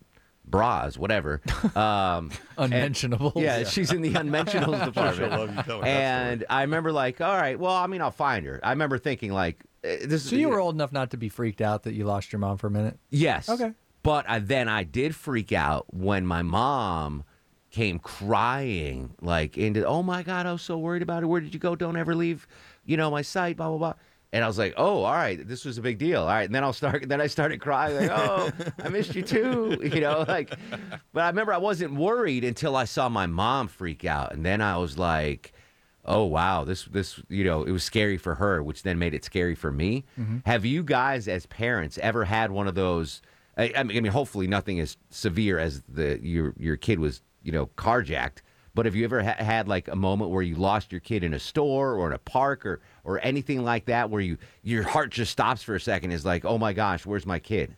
[0.47, 1.41] bras, whatever.
[1.77, 3.65] Um, and- yeah, Yeah.
[3.65, 5.67] she's in the unmentionables department.
[5.67, 8.61] you and I remember like, all right, well, I mean, I'll find her.
[8.63, 10.25] I remember thinking like, Uh, this.
[10.25, 12.59] So you were old enough not to be freaked out that you lost your mom
[12.59, 12.99] for a minute?
[13.11, 13.49] Yes.
[13.49, 13.73] Okay.
[14.03, 17.25] But I, then I did freak out when my mom
[17.71, 21.27] came crying, like into, oh my God, I was so worried about it.
[21.27, 21.77] Where did you go?
[21.77, 22.47] Don't ever leave,
[22.85, 23.95] you know, my sight, blah, blah, blah.
[24.33, 26.23] And I was like, oh, all right, this was a big deal.
[26.23, 26.45] All right.
[26.45, 28.51] And then I'll start, then I started crying, like, oh,
[28.83, 30.55] I missed you too, you know, like,
[31.13, 34.33] but I remember I wasn't worried until I saw my mom freak out.
[34.33, 35.53] And then I was like,
[36.11, 39.25] oh wow this this you know it was scary for her which then made it
[39.25, 40.45] scary for me Mhm.
[40.47, 43.23] have you guys as parents ever had one of those
[43.57, 47.23] I, I mean I mean hopefully nothing as severe as the your your kid was
[47.43, 48.39] you know carjacked
[48.75, 51.35] but have you ever ha- had like a moment where you lost your kid in
[51.35, 55.11] a store or in a park or or anything like that where you your heart
[55.11, 57.75] just stops for a second is like oh my gosh where's my kid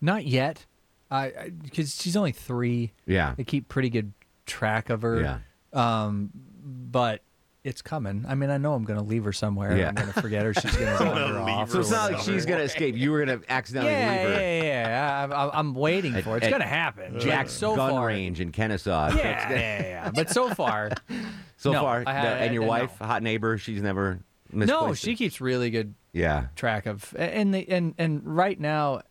[0.00, 0.66] Not yet.
[1.10, 2.90] I because she's only three.
[3.06, 3.34] Yeah.
[3.36, 4.12] They keep pretty good
[4.46, 5.20] track of her.
[5.20, 5.38] Yeah.
[5.74, 6.30] Um,
[6.64, 7.20] but
[7.64, 8.24] it's coming.
[8.26, 9.76] I mean, I know I'm going to leave her somewhere.
[9.76, 9.88] Yeah.
[9.88, 10.52] I'm going to forget her.
[10.54, 11.70] She's going to wander off.
[11.70, 14.62] so it's not like she's gonna escape you were gonna accidentally Yeah, leave her yeah,
[14.62, 15.26] yeah.
[15.30, 16.42] I, I, I'm waiting for it.
[16.42, 17.20] It's going to happen.
[17.20, 19.14] Jack's so gun far, range in Kennesaw.
[19.14, 20.10] Yeah, yeah, yeah.
[20.14, 20.90] But so far,
[21.56, 22.68] So No, far, I had- no, and your no.
[22.68, 24.18] wife, hot neighbor, she's never
[24.50, 24.98] misplaced no, it.
[24.98, 26.46] she keeps really good Yeah.
[26.56, 29.02] track of and the and and right now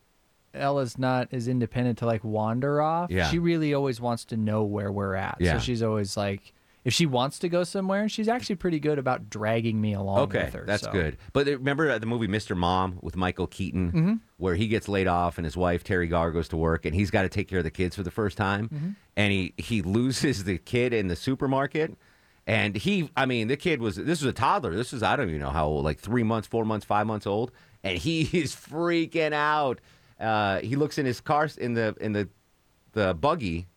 [0.54, 3.10] Ella's not as independent to like wander off.
[3.10, 3.30] Yeah.
[3.30, 5.38] She really always wants to know where we're at.
[5.40, 5.54] Yeah.
[5.54, 9.30] So she's always like if she wants to go somewhere, she's actually pretty good about
[9.30, 10.64] dragging me along Okay, with her.
[10.66, 10.92] that's so.
[10.92, 11.18] good.
[11.34, 12.56] But remember the movie Mr.
[12.58, 14.20] Mom with Michael Keaton, Mhm.
[14.38, 17.12] where he gets laid off and his wife Teri Garr goes to work and he's
[17.12, 18.96] got to take care of the kids for the first time, Mhm.
[19.16, 21.96] and he he loses the kid in the supermarket.
[22.48, 24.76] And he, I mean, the kid was this was a toddler.
[24.76, 27.28] This is I don't even know how old, like three months, four months, five months
[27.28, 27.52] old,
[27.84, 29.80] and he is freaking out.
[30.20, 32.28] uh, he looks in his car in the in the
[32.94, 33.68] the buggy,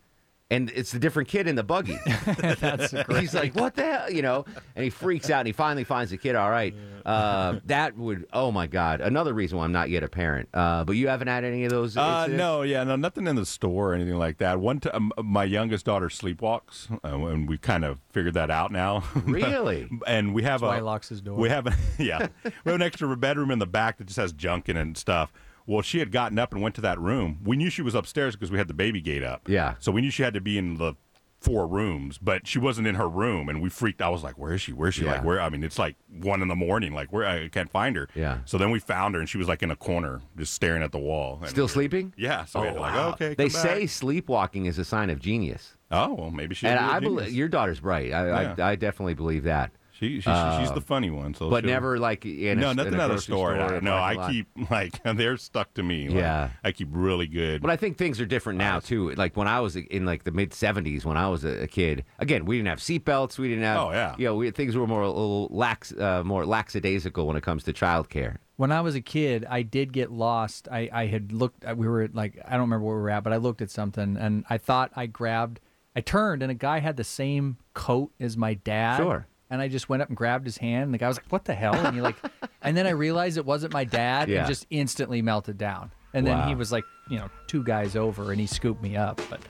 [0.51, 1.97] and it's a different kid in the buggy.
[2.59, 3.21] That's great.
[3.21, 6.11] He's like, "What the hell?" You know, and he freaks out, and he finally finds
[6.11, 6.35] the kid.
[6.35, 6.73] All right,
[7.05, 8.27] uh, that would.
[8.31, 10.49] Oh my God, another reason why I'm not yet a parent.
[10.53, 11.97] Uh, but you haven't had any of those.
[11.97, 14.59] Uh, no, yeah, no, nothing in the store or anything like that.
[14.59, 19.03] One time, my youngest daughter sleepwalks, uh, and we kind of figured that out now.
[19.25, 19.89] Really?
[20.07, 21.35] and we have That's why a he locks his door.
[21.37, 24.31] We have, a, yeah, we have an extra bedroom in the back that just has
[24.31, 25.33] junk in it and stuff.
[25.67, 27.39] Well, she had gotten up and went to that room.
[27.43, 29.47] We knew she was upstairs because we had the baby gate up.
[29.49, 29.75] Yeah.
[29.79, 30.93] So we knew she had to be in the
[31.41, 34.01] four rooms, but she wasn't in her room, and we freaked.
[34.01, 34.73] I was like, "Where is she?
[34.73, 35.05] Where is she?
[35.05, 35.13] Yeah.
[35.13, 36.93] Like, where?" I mean, it's like one in the morning.
[36.93, 37.25] Like, where?
[37.25, 38.07] I can't find her.
[38.15, 38.39] Yeah.
[38.45, 40.91] So then we found her, and she was like in a corner, just staring at
[40.91, 41.39] the wall.
[41.45, 42.13] Still sleeping?
[42.17, 42.45] Yeah.
[42.45, 43.09] So we had to like, oh, wow.
[43.11, 43.35] okay.
[43.35, 43.89] They say back.
[43.89, 45.77] sleepwalking is a sign of genius.
[45.91, 46.69] Oh well, maybe she's.
[46.69, 48.11] and I believe your daughter's bright.
[48.11, 48.55] I, Yeah.
[48.57, 49.71] I, I definitely believe that.
[49.99, 51.33] She, she, she's Uh, the funny one.
[51.33, 53.55] So but she'll- never like in a, no, in nothing a at a grocery store.
[53.55, 54.31] or I- a no, I lot.
[54.31, 56.07] keep like they're stuck to me.
[56.09, 56.49] Like, Yeah.
[56.63, 57.61] I keep really good.
[57.61, 59.11] But I think things are different now too.
[59.11, 62.03] Like when I was in like the mid '70s, when I was a, a kid.
[62.19, 63.37] Again, we didn't have seatbelts.
[63.37, 63.79] We didn't have.
[63.79, 64.15] Oh, yeah.
[64.17, 67.63] You know, we, things were more a little lax, uh, more lackadaisical when it comes
[67.63, 68.37] to childcare.
[68.57, 70.67] When I was a kid, I did get lost.
[70.71, 73.23] I, I had looked, we were at like, I don't remember where we were at,
[73.23, 75.59] but I looked at something and I thought I grabbed,
[75.93, 78.97] I turned and a guy had the same coat as my dad.
[78.97, 79.27] Sure.
[79.49, 80.85] And I just went up and grabbed his hand.
[80.85, 81.75] And the guy was like, what the hell?
[81.75, 82.15] And he like,
[82.61, 84.39] and then I realized it wasn't my dad Yeah.
[84.39, 85.91] and just instantly melted down.
[86.13, 89.21] And then he was like, you know, two guys over and he scooped me up.
[89.29, 89.41] But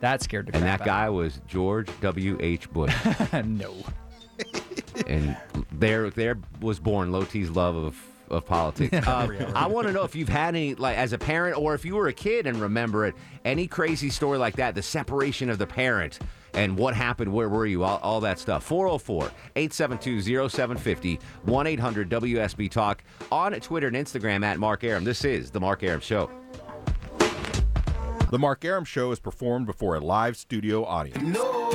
[0.00, 2.36] that scared the And that guy was George W.
[2.40, 2.70] H.
[2.70, 2.94] Bush.
[3.06, 3.58] out of me.
[3.64, 3.74] no.
[5.06, 5.36] and
[5.72, 7.96] there there was born Loti's love of
[8.30, 8.92] of politics.
[9.08, 11.84] Um, I want to know if you've had any like as a parent or if
[11.84, 15.58] you were a kid and remember it, any crazy story like that, the separation of
[15.58, 16.18] the parent
[16.54, 18.68] and what happened, where were you, all, all that stuff.
[18.68, 25.04] 404-872-0750, 1-800-WSB Talk on Twitter and Instagram at Mark Arum.
[25.04, 26.30] This is the Mark Arum Show.
[28.30, 31.22] the Mark Arum Show is performed before a live studio audience.
[31.22, 31.68] No,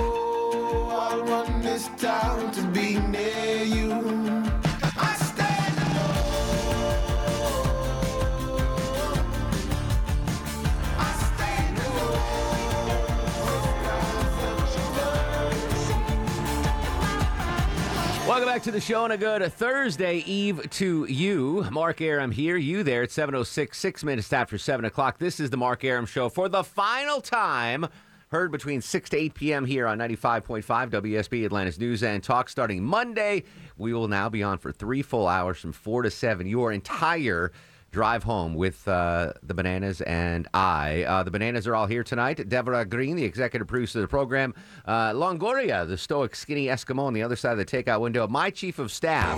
[18.25, 21.67] Welcome back to the show and a good Thursday Eve to you.
[21.69, 25.17] Mark Arum here, you there at 7.06, six minutes after 7 o'clock.
[25.17, 27.85] This is the Mark Arum Show for the final time.
[28.29, 29.65] Heard between 6 to 8 p.m.
[29.65, 33.43] here on 95.5 WSB Atlanta's News and Talk starting Monday.
[33.77, 36.47] We will now be on for three full hours from 4 to 7.
[36.47, 37.51] Your entire
[37.93, 41.03] drive home with uh, the Bananas and I.
[41.03, 42.49] Uh, the Bananas are all here tonight.
[42.49, 44.53] Deborah Green, the executive producer of the program.
[44.83, 48.27] Uh, Longoria, the stoic, skinny Eskimo on the other side of the takeout window.
[48.27, 49.37] My chief of staff,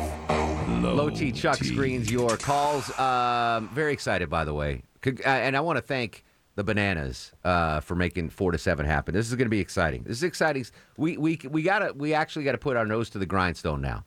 [0.81, 2.97] Low T Chuck, screens your calls.
[2.97, 4.83] Um, very excited, by the way.
[5.05, 6.23] Uh, And I want to thank
[6.55, 9.13] the Bananas uh, for making four to seven happen.
[9.13, 10.03] This is going to be exciting.
[10.03, 10.65] This is exciting.
[10.95, 14.05] We we we gotta we actually got to put our nose to the grindstone now.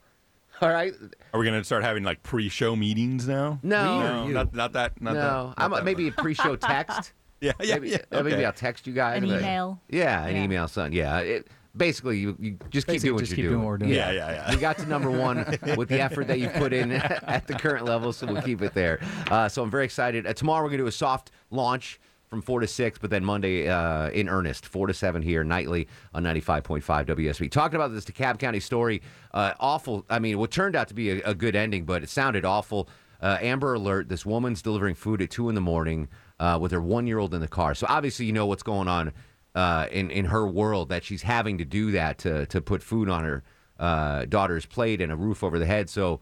[0.63, 0.93] All right.
[1.33, 3.61] Are we going to start having like pre-show meetings now?
[3.63, 4.01] No.
[4.01, 5.01] no, not, not that.
[5.01, 7.13] Not no, that, not I'm, that maybe a pre-show text.
[7.41, 8.45] Yeah, yeah, maybe, yeah, uh, Maybe.
[8.45, 9.23] I'll text you guys.
[9.23, 9.81] An but- email.
[9.89, 10.43] Yeah, an Yeah.
[10.43, 10.93] email, son.
[10.93, 11.19] Yeah.
[11.21, 13.49] It, basically, you, you just keep Basically, doing what you're keep doing.
[13.51, 13.93] doing what we're doing.
[13.93, 14.55] Yeah, yeah, yeah.
[14.55, 15.37] We got to number one
[15.77, 18.75] with the effort that you put in at the current level, so we'll keep it
[18.75, 18.99] there.
[19.31, 20.27] Uh, so I'm very excited.
[20.27, 23.25] Uh, tomorrow we're going to do a soft launch from 4 to 6, but then
[23.25, 27.51] Monday uh, in earnest, 4 to 7 here nightly on 95.5 WSB.
[27.51, 30.05] Talking about this DeKalb County story, uh, awful.
[30.11, 32.89] I mean, what turned out to be a, a good ending, but it sounded awful.
[33.21, 36.81] Uh, Amber Alert, this woman's delivering food at 2 in the morning uh, with her
[36.81, 37.75] one year old in the car.
[37.75, 39.13] So obviously, you know what's going on
[39.55, 43.09] uh, in, in her world that she's having to do that to, to put food
[43.09, 43.43] on her
[43.79, 45.89] uh, daughter's plate and a roof over the head.
[45.89, 46.21] So,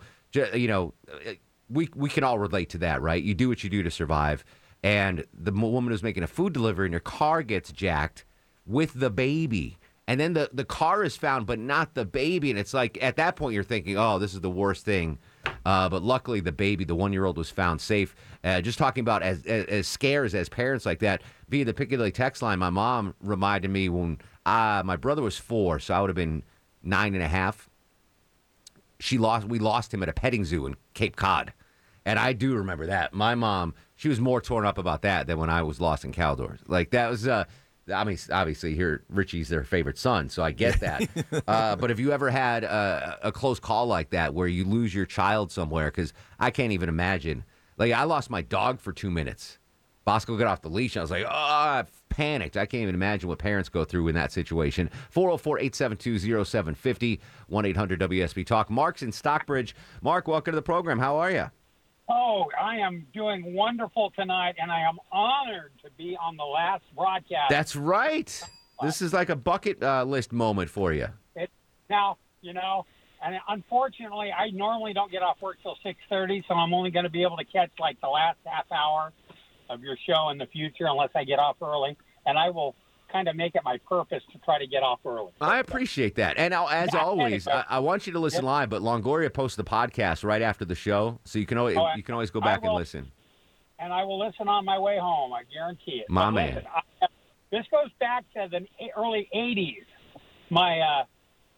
[0.55, 0.95] you know,
[1.69, 3.23] we, we can all relate to that, right?
[3.23, 4.45] You do what you do to survive.
[4.87, 8.25] And the woman who's making a food delivery and her car gets jacked
[8.65, 9.79] with the baby.
[10.07, 12.51] And then the, the car is found, but not the baby.
[12.51, 15.19] And it's like, at that point, you're thinking, oh, this is the worst thing.
[15.65, 18.15] Uh, but luckily, the baby, the one year old, was found safe.
[18.45, 22.13] Uh, just talking about as, as, as scares as parents like that via the Piccadilly
[22.13, 26.11] text line, my mom reminded me when uh, my brother was four, so I would
[26.11, 26.45] have been
[26.85, 27.69] nine and a half.
[29.01, 29.49] She lost.
[29.49, 31.53] We lost him at a petting zoo in Cape Cod,
[32.05, 33.13] and I do remember that.
[33.13, 36.13] My mom, she was more torn up about that than when I was lost in
[36.13, 36.59] Caldor.
[36.69, 37.27] Like that was.
[37.27, 37.45] Uh,
[37.93, 41.09] I mean, obviously, here Richie's their favorite son, so I get that.
[41.47, 44.93] uh, but have you ever had a, a close call like that where you lose
[44.93, 45.87] your child somewhere?
[45.87, 47.45] Because I can't even imagine.
[47.79, 49.59] Like I lost my dog for two minutes.
[50.05, 50.95] Bosco got off the leash.
[50.95, 52.57] And I was like, oh, I panicked.
[52.57, 54.89] I can't even imagine what parents go through in that situation.
[55.11, 58.71] 404 872 0750 1 800 WSB Talk.
[58.71, 59.75] Mark's in Stockbridge.
[60.03, 60.99] Mark, welcome to the program.
[60.99, 61.51] How are you?
[62.09, 66.85] Oh, I am doing wonderful tonight, and I am honored to be on the last
[66.95, 67.51] broadcast.
[67.51, 68.43] That's right.
[68.83, 71.09] This is like a bucket uh, list moment for you.
[71.35, 71.51] It,
[71.91, 72.85] now, you know,
[73.25, 77.05] and unfortunately, I normally don't get off work till six thirty, so I'm only going
[77.05, 79.13] to be able to catch like the last half hour
[79.69, 81.97] of your show in the future, unless I get off early.
[82.25, 82.77] And I will
[83.11, 85.33] kind of make it my purpose to try to get off early.
[85.41, 86.37] I appreciate that.
[86.39, 87.65] And I'll- as Yeah, always, I.
[87.69, 91.19] I want you to listen live, but Longoria posts the podcast right after the show,
[91.25, 93.11] so you can always Oh, you can always go back and listen.
[93.79, 95.33] and I will listen on my way home.
[95.33, 96.11] I guarantee it.
[96.11, 96.55] My But man.
[96.57, 97.07] listen, I,
[97.51, 98.67] this goes back to the
[98.97, 99.85] early '80s.
[100.51, 101.05] My uh,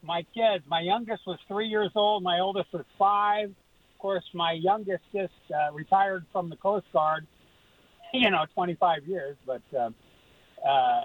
[0.03, 0.63] my kids.
[0.67, 2.23] My youngest was three years old.
[2.23, 3.49] My oldest was five.
[3.49, 7.25] Of course, my youngest just uh, retired from the Coast Guard.
[8.13, 9.89] You know, 25 years, but uh,
[10.67, 11.01] uh,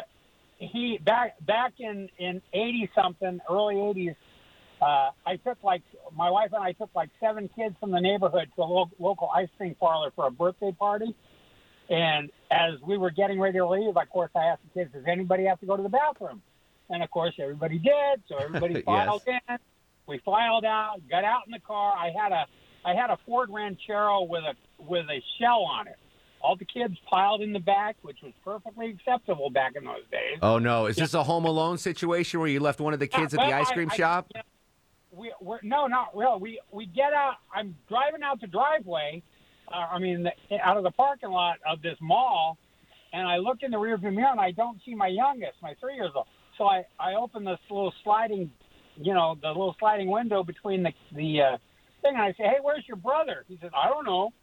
[0.72, 4.16] he back back in in 80 something, early 80s.
[4.82, 5.82] Uh, I took like
[6.14, 9.30] my wife and I took like seven kids from the neighborhood to a lo- local
[9.34, 11.14] ice cream parlor for a birthday party.
[11.88, 15.04] And as we were getting ready to leave, of course, I asked the kids, "Does
[15.06, 16.42] anybody have to go to the bathroom?"
[16.90, 18.22] And of course, everybody did.
[18.28, 18.84] So everybody Yes.
[18.84, 19.58] filed in.
[20.06, 21.94] We filed out, got out in the car.
[21.96, 22.46] I had a
[22.84, 25.96] I had a Ford Ranchero with a with a shell on it.
[26.44, 30.38] All the kids piled in the back, which was perfectly acceptable back in those days.
[30.42, 33.32] Oh no, is this a Home Alone situation where you left one of the kids
[33.32, 34.30] at the ice I- cream I- shop?
[35.10, 36.38] we, we're no, not real.
[36.38, 37.36] We we get out.
[37.54, 39.22] I'm driving out the driveway.
[39.72, 42.58] Uh, I mean, the, out of the parking lot of this mall,
[43.14, 45.94] and I look in the rearview mirror and I don't see my youngest, my three
[45.94, 46.26] years old.
[46.58, 48.50] So I I open this little sliding,
[48.96, 51.56] you know, the little sliding window between the the uh,
[52.02, 54.34] thing, and I say, "Hey, where's your brother?" He says, "I don't know."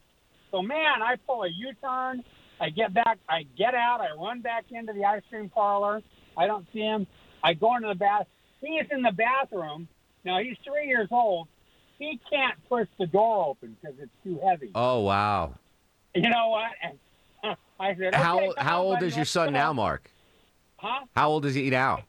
[0.52, 2.24] So man, I pull a U-turn.
[2.60, 3.18] I get back.
[3.28, 4.02] I get out.
[4.02, 6.02] I run back into the ice cream parlor.
[6.38, 7.08] I don't see him.
[7.44, 8.28] I go into the bath.
[8.62, 9.88] He is in the bathroom.
[10.24, 11.48] Now he's three years old.
[11.98, 14.72] He can't push the door open because it's too heavy.
[14.76, 15.56] Oh wow.
[16.14, 16.72] You know what?
[16.84, 20.12] And I said, How okay, how old is your son now, Mark?
[20.78, 21.06] Huh?
[21.16, 22.04] How old is he now?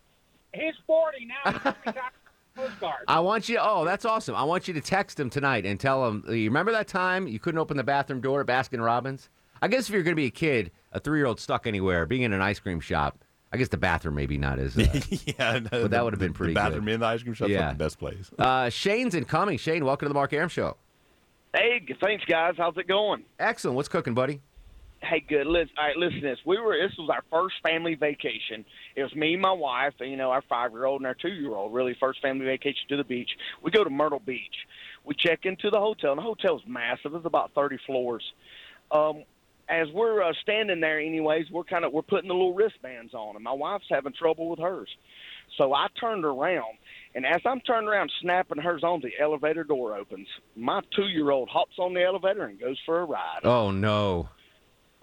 [0.54, 1.52] He's 40 now.
[1.52, 2.21] He's retired from the
[2.56, 3.04] Coast Guard.
[3.08, 3.58] I want you.
[3.60, 4.34] Oh, that's awesome.
[4.34, 6.24] I want you to text him tonight and tell him.
[6.28, 9.28] You remember that time you couldn't open the bathroom door at Baskin Robbins?
[9.60, 12.32] I guess if you're going to be a kid, a three-year-old stuck anywhere, being in
[12.32, 14.76] an ice cream shop, I guess the bathroom maybe not as.
[14.78, 15.00] Uh,
[15.38, 16.52] yeah, no, but that would have been pretty.
[16.54, 16.94] the pretty bathroom good.
[16.94, 17.70] in the ice cream shop, Yeah.
[17.70, 18.30] the best place.
[18.38, 19.58] Uh, Shane's incoming.
[19.58, 20.76] Shane, welcome to the Mark Arum Show.
[21.54, 22.54] Hey, thanks, guys.
[22.56, 23.24] How's it going?
[23.38, 23.76] Excellent.
[23.76, 24.40] What's cooking, buddy?
[25.02, 25.48] Hey, good.
[25.48, 26.38] Listen, all right, listen to this.
[26.46, 26.76] We were.
[26.76, 28.64] This was our first family vacation.
[28.94, 31.74] It was me, my wife, and you know our five-year-old and our two-year-old.
[31.74, 33.30] Really, first family vacation to the beach.
[33.62, 34.54] We go to Myrtle Beach.
[35.04, 37.14] We check into the hotel, and the hotel's massive.
[37.14, 38.22] It's about thirty floors.
[38.92, 39.24] Um,
[39.68, 43.34] as we're uh, standing there, anyways, we're kind of we're putting the little wristbands on,
[43.34, 44.88] and my wife's having trouble with hers.
[45.58, 46.78] So I turned around,
[47.14, 50.28] and as I'm turning around, snapping hers on, the elevator door opens.
[50.54, 53.40] My two-year-old hops on the elevator and goes for a ride.
[53.44, 54.28] Oh no.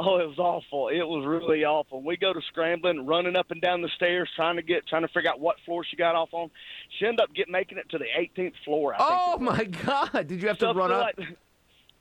[0.01, 0.87] Oh, it was awful.
[0.87, 2.01] It was really awful.
[2.01, 5.09] We go to scrambling, running up and down the stairs, trying to get, trying to
[5.09, 6.49] figure out what floor she got off on.
[6.97, 8.93] She ended up getting making it to the 18th floor.
[8.93, 10.27] I Oh my God!
[10.27, 11.13] Did you have to run up?
[11.17, 11.27] like-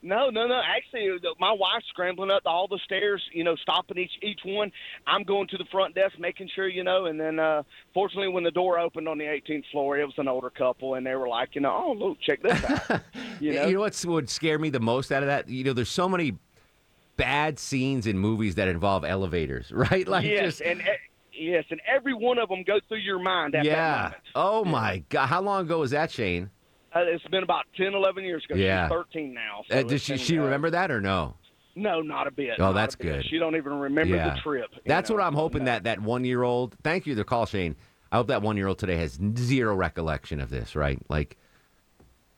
[0.01, 0.61] no, no, no.
[0.65, 4.71] Actually, my wife's scrambling up all the stairs, you know, stopping each each one.
[5.09, 8.45] I'm going to the front desk, making sure, you know, and then uh fortunately, when
[8.45, 11.29] the door opened on the 18th floor, it was an older couple, and they were
[11.29, 13.01] like, you know, oh look, check this out.
[13.41, 15.49] you know, You know what's would scare me the most out of that?
[15.49, 16.39] You know, there's so many
[17.19, 20.09] bad scenes in movies that involve elevators, right?
[20.09, 20.83] Like yes, just and
[21.35, 24.13] yes, and every one of them go through your mind at yeah.
[24.35, 25.27] Oh my God!
[25.27, 26.49] How long ago was that, Shane?
[26.97, 28.59] Uh, it's been about 10, 11 years ago.
[28.59, 28.87] Yeah.
[28.87, 29.63] She's 13 now.
[29.69, 31.35] So Uh, does she, she uh, remember that or no?
[31.77, 32.59] No, not a bit.
[32.59, 33.27] Oh, that's good.
[33.29, 34.35] She don't even remember yeah.
[34.35, 34.71] the trip.
[34.87, 35.73] That's know, what I'm hoping no.
[35.73, 36.75] that that one year old.
[36.83, 37.77] Thank you, the call, Shane.
[38.11, 40.75] I hope that one year old today has zero recollection of this.
[40.75, 40.99] Right?
[41.09, 41.37] Like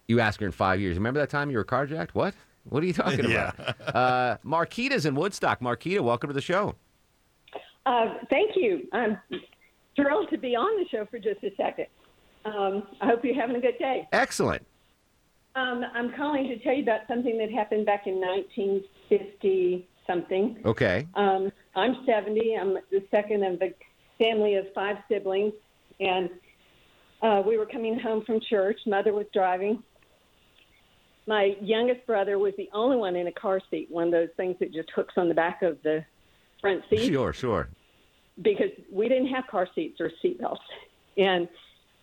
[0.08, 0.96] you ask her in five years.
[0.96, 2.10] Remember that time you were carjacked?
[2.10, 2.34] What?
[2.70, 3.50] What are you talking Yeah.
[3.58, 3.94] about?
[3.94, 5.60] uh, Marquita's in Woodstock.
[5.60, 6.76] Marquita, welcome to the show.
[7.84, 8.88] Uh, thank you.
[8.92, 9.18] I'm
[9.96, 11.86] thrilled to be on the show for just a second.
[12.44, 14.08] Um, I hope you're having a good day.
[14.12, 14.64] Excellent.
[15.56, 20.58] Um, I'm calling to tell you about something that happened back in 1950 something.
[20.64, 21.06] Okay.
[21.14, 22.56] Um, I'm 70.
[22.56, 23.74] I'm the second of a
[24.18, 25.52] family of five siblings,
[25.98, 26.30] and
[27.22, 28.78] uh, we were coming home from church.
[28.86, 29.82] Mother was driving.
[31.30, 34.56] My youngest brother was the only one in a car seat, one of those things
[34.58, 36.04] that just hooks on the back of the
[36.60, 37.68] front seat Sure, sure.
[38.42, 40.60] because we didn't have car seats or seat belts.
[41.16, 41.48] And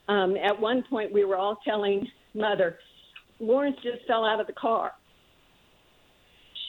[0.07, 2.79] um, at one point, we were all telling mother,
[3.41, 4.93] Lawrence just fell out of the car.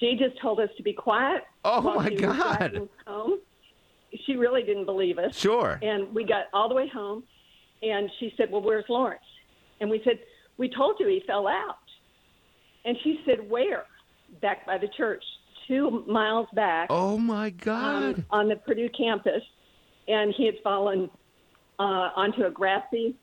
[0.00, 1.44] She just told us to be quiet.
[1.64, 2.88] Oh, my God.
[3.06, 3.38] Home.
[4.26, 5.36] She really didn't believe us.
[5.36, 5.78] Sure.
[5.80, 7.22] And we got all the way home,
[7.84, 9.20] and she said, "Well, where's Lawrence?"
[9.80, 10.18] And we said,
[10.56, 11.76] "We told you he fell out."
[12.88, 13.84] And she said, "Where?"
[14.40, 15.22] back by the church,
[15.66, 16.86] two miles back.
[16.88, 18.24] Oh my um, God!
[18.30, 19.42] on the Purdue campus,
[20.08, 21.10] and he had fallen
[21.78, 21.82] uh,
[22.16, 23.14] onto a grassy.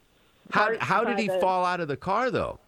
[0.51, 2.59] How how did he the- fall out of the car though?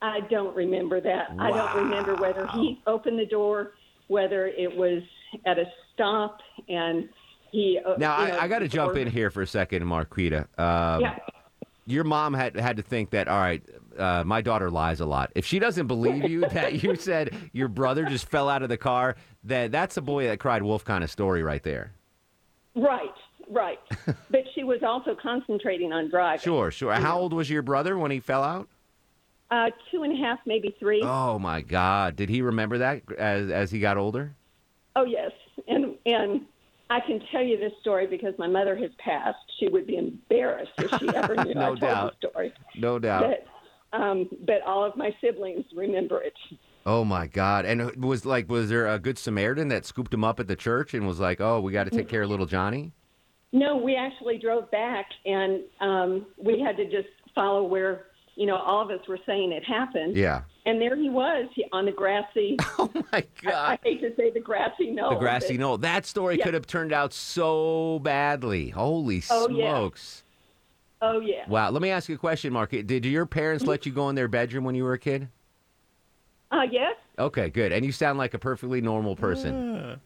[0.00, 1.30] I don't remember that.
[1.40, 3.72] I don't remember whether he opened the door,
[4.06, 5.02] whether it was
[5.44, 7.08] at a stop, and
[7.50, 7.80] he.
[7.84, 10.46] Uh, Now you know, I, I got to jump in here for a second, Marquita.
[10.56, 11.18] Um, Yeah.
[11.86, 13.62] Your mom had had to think that all right,
[13.98, 15.32] uh, my daughter lies a lot.
[15.34, 18.76] If she doesn't believe you that you said your brother just fell out of the
[18.76, 21.92] car, that that's a boy that cried wolf kind of story right there.
[22.74, 23.14] Right,
[23.48, 23.78] right.
[24.30, 26.40] but she was also concentrating on driving.
[26.40, 26.92] Sure, sure.
[26.92, 28.68] How old was your brother when he fell out?
[29.50, 31.02] Uh, two and a half, maybe three.
[31.02, 32.16] Oh my God!
[32.16, 34.34] Did he remember that as as he got older?
[34.96, 35.32] Oh yes,
[35.68, 36.42] and and
[36.92, 39.38] I can tell you this story because my mother has passed.
[39.58, 42.14] She would be embarrassed if she ever knew No I told doubt.
[42.20, 42.52] the story.
[42.76, 43.24] No doubt.
[43.90, 46.34] But um, but all of my siblings remember it.
[46.84, 47.64] Oh my God!
[47.64, 50.56] And it was like, was there a good Samaritan that scooped him up at the
[50.56, 52.92] church and was like, "Oh, we got to take care of little Johnny"?
[53.52, 58.56] No, we actually drove back, and um, we had to just follow where you know
[58.56, 60.16] all of us were saying it happened.
[60.16, 60.42] Yeah.
[60.64, 62.56] And there he was he, on the grassy.
[62.78, 63.52] Oh my God!
[63.54, 65.10] I, I hate to say the grassy knoll.
[65.10, 65.78] the grassy but- knoll.
[65.78, 66.44] That story Yeah.
[66.44, 68.68] could have turned out so badly.
[68.70, 69.70] Holy Oh, yeah.
[69.72, 70.22] smokes!
[71.00, 71.48] Oh yeah.
[71.48, 71.70] Wow.
[71.70, 72.70] Let me ask you a question, Mark.
[72.70, 75.28] Did your parents let you go in their bedroom when you were a kid?
[76.52, 76.94] Uh, yes.
[77.18, 77.72] Okay, good.
[77.72, 79.74] And you sound like a perfectly normal person.
[79.74, 79.96] Yeah, I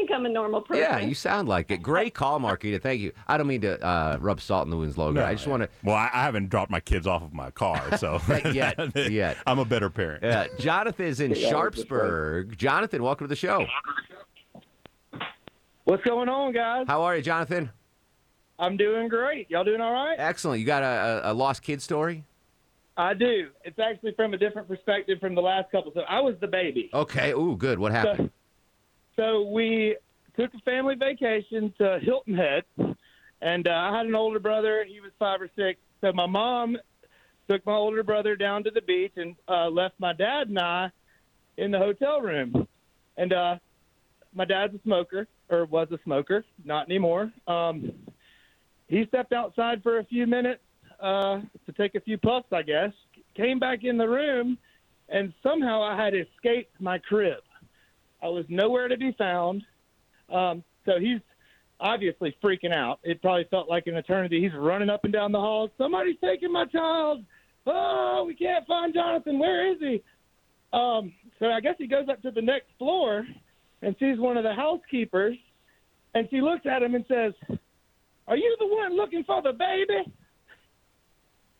[0.00, 0.82] think I'm a normal person.
[0.82, 1.82] Yeah, you sound like it.
[1.82, 2.80] Great call, Marquita.
[2.80, 3.12] Thank you.
[3.28, 5.22] I don't mean to uh, rub salt in the wounds, Logan.
[5.22, 5.68] I just want to.
[5.84, 8.20] Well, I, I haven't dropped my kids off of my car, so
[8.52, 8.78] yet,
[9.10, 9.36] yet.
[9.46, 10.22] I'm a better parent.
[10.22, 12.56] Yeah, Jonathan is in Yeah, Sharpsburg.
[12.56, 13.66] Jonathan, welcome to the show.
[15.84, 16.86] What's going on, guys?
[16.86, 17.70] How are you, Jonathan?
[18.58, 19.50] I'm doing great.
[19.50, 20.16] Y'all doing all right?
[20.18, 20.60] Excellent.
[20.60, 22.24] You got a, a, a lost kid story?
[22.96, 23.48] I do.
[23.64, 25.90] It's actually from a different perspective from the last couple.
[25.94, 26.90] So I was the baby.
[26.92, 27.32] Okay.
[27.32, 27.78] Ooh, good.
[27.78, 28.28] What happened?
[28.28, 28.39] So
[29.44, 29.96] we
[30.36, 32.64] took a family vacation to Hilton Head,
[33.42, 34.84] and uh, I had an older brother.
[34.86, 35.78] He was five or six.
[36.00, 36.76] So my mom
[37.48, 40.90] took my older brother down to the beach and uh, left my dad and I
[41.56, 42.66] in the hotel room.
[43.16, 43.56] And uh,
[44.34, 47.32] my dad's a smoker, or was a smoker, not anymore.
[47.46, 47.92] Um,
[48.88, 50.62] he stepped outside for a few minutes
[51.00, 52.92] uh, to take a few puffs, I guess.
[53.36, 54.58] Came back in the room,
[55.08, 57.40] and somehow I had escaped my crib.
[58.22, 59.62] I was nowhere to be found.
[60.32, 61.20] Um, so he's
[61.80, 63.00] obviously freaking out.
[63.02, 64.40] It probably felt like an eternity.
[64.42, 65.70] He's running up and down the halls.
[65.78, 67.24] Somebody's taking my child.
[67.66, 69.38] Oh, we can't find Jonathan.
[69.38, 70.02] Where is he?
[70.72, 73.26] Um, so I guess he goes up to the next floor
[73.82, 75.36] and sees one of the housekeepers,
[76.14, 77.32] and she looks at him and says,
[78.28, 80.12] "Are you the one looking for the baby?"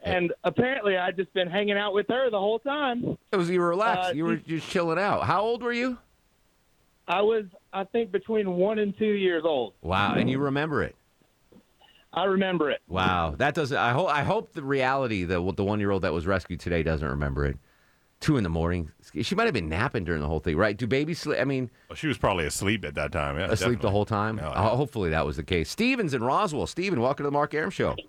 [0.03, 3.19] And apparently, I'd just been hanging out with her the whole time.
[3.33, 4.11] It was you were relaxed.
[4.11, 5.25] Uh, you were just chilling out.
[5.25, 5.99] How old were you?
[7.11, 9.75] I was, I think, between one and two years old.
[9.83, 10.95] Wow, and you remember it.
[12.13, 12.81] I remember it.
[12.89, 13.77] Wow, that doesn't.
[13.77, 14.09] I hope.
[14.09, 17.47] I hope the reality, the the one year old that was rescued today, doesn't remember
[17.47, 17.57] it.
[18.21, 18.91] Two in the morning.
[19.23, 20.77] She might have been napping during the whole thing, right?
[20.77, 21.39] Do babies sleep?
[21.41, 23.37] I mean, Well, she was probably asleep at that time.
[23.39, 23.77] Yeah, asleep definitely.
[23.83, 24.37] the whole time.
[24.37, 25.71] Yeah, Uh, hopefully that was the case.
[25.71, 26.67] Steven's and Roswell.
[26.67, 27.97] Steven, welcome to the Mark Arum Show.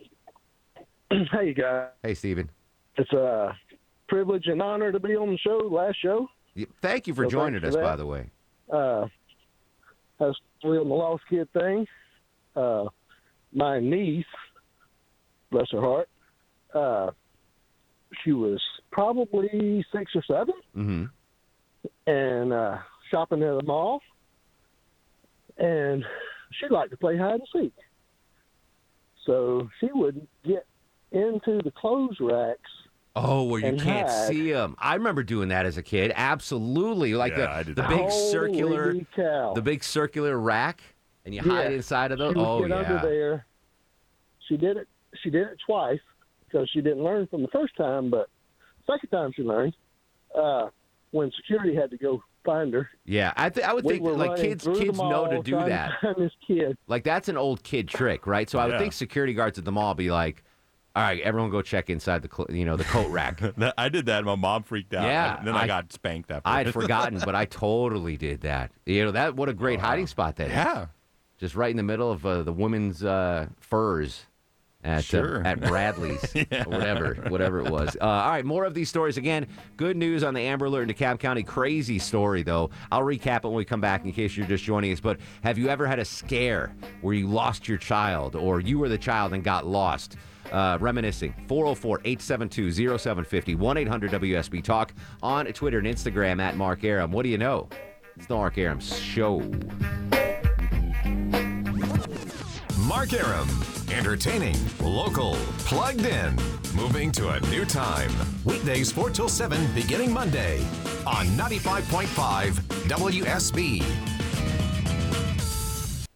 [1.31, 2.49] Hey guys, Hey, Steven.
[2.97, 3.55] it's a
[4.07, 5.57] privilege and honor to be on the show.
[5.71, 6.27] Last show.
[6.55, 8.29] Y- Thank you for So joining us, for by the way.
[8.71, 9.05] Uh,
[10.19, 11.85] as we on the lost kid thing,
[12.55, 12.85] uh,
[13.53, 14.25] my niece,
[15.51, 16.09] bless her heart,
[16.73, 17.11] uh,
[18.23, 18.61] she was
[18.91, 21.05] probably six or seven, Mm-hmm.
[22.07, 22.77] and uh,
[23.09, 23.99] shopping at the mall,
[25.57, 26.03] and
[26.59, 27.73] she liked to play hide and seek.
[29.25, 30.65] So she would get
[31.11, 32.59] into the clothes racks.
[33.15, 34.27] Oh, where you can't hide.
[34.27, 34.75] see them.
[34.79, 36.13] I remember doing that as a kid.
[36.15, 39.53] Absolutely, like Yeah, I the did the big Holy circular, cow.
[39.53, 40.81] the big circular rack,
[41.25, 42.33] and you hide inside of those.
[42.33, 43.01] She would Oh get under yeah.
[43.01, 43.45] there.
[44.47, 44.87] She did it.
[45.23, 45.99] She did it twice
[46.45, 48.29] because she didn't learn from the first time, but
[48.87, 49.75] second time she learned.
[50.33, 50.69] Uh,
[51.11, 54.13] when security had to go find her, Yeah, I th- I would we think that,
[54.13, 55.91] like running kids through kids know to do that.
[56.01, 56.77] find this kid.
[56.87, 58.49] Like that's an old kid trick, right?
[58.49, 60.45] So I would think security guards at the mall be like,
[60.95, 63.41] "All right, everyone go check inside the cl- you know the coat rack."
[63.77, 64.17] I did that.
[64.19, 65.03] and My mom freaked out.
[65.05, 66.47] Yeah, and then I, I- got spanked after.
[66.47, 68.71] I had forgotten, but I totally did that.
[68.85, 70.53] You know that what a great hiding spot that is.
[70.53, 70.87] Yeah.
[71.39, 74.25] just right in the middle of uh, the women's uh, furs.
[74.83, 77.95] At uh, at Bradley's or whatever whatever it was.
[78.01, 79.45] Uh, all right, more of these stories again.
[79.77, 81.43] Good news on the Amber Alert in DeKalb County.
[81.43, 82.71] Crazy story though.
[82.91, 84.99] I'll recap it when we come back in case you're just joining us.
[84.99, 88.89] But have you ever had a scare where you lost your child or you were
[88.89, 90.17] the child and got lost?
[90.51, 96.83] Uh, reminiscing 404 872 0750 1 800 WSB Talk on Twitter and Instagram at Mark
[96.83, 97.11] Arum.
[97.11, 97.69] What do you know?
[98.17, 99.39] It's the Mark Arum Show.
[102.91, 103.47] Mark Arum.
[103.89, 106.35] Entertaining, local, plugged in.
[106.75, 108.11] Moving to a new time.
[108.43, 110.59] Weekdays 4 till 7 beginning Monday
[111.07, 112.51] on 95.5
[112.89, 113.81] WSB.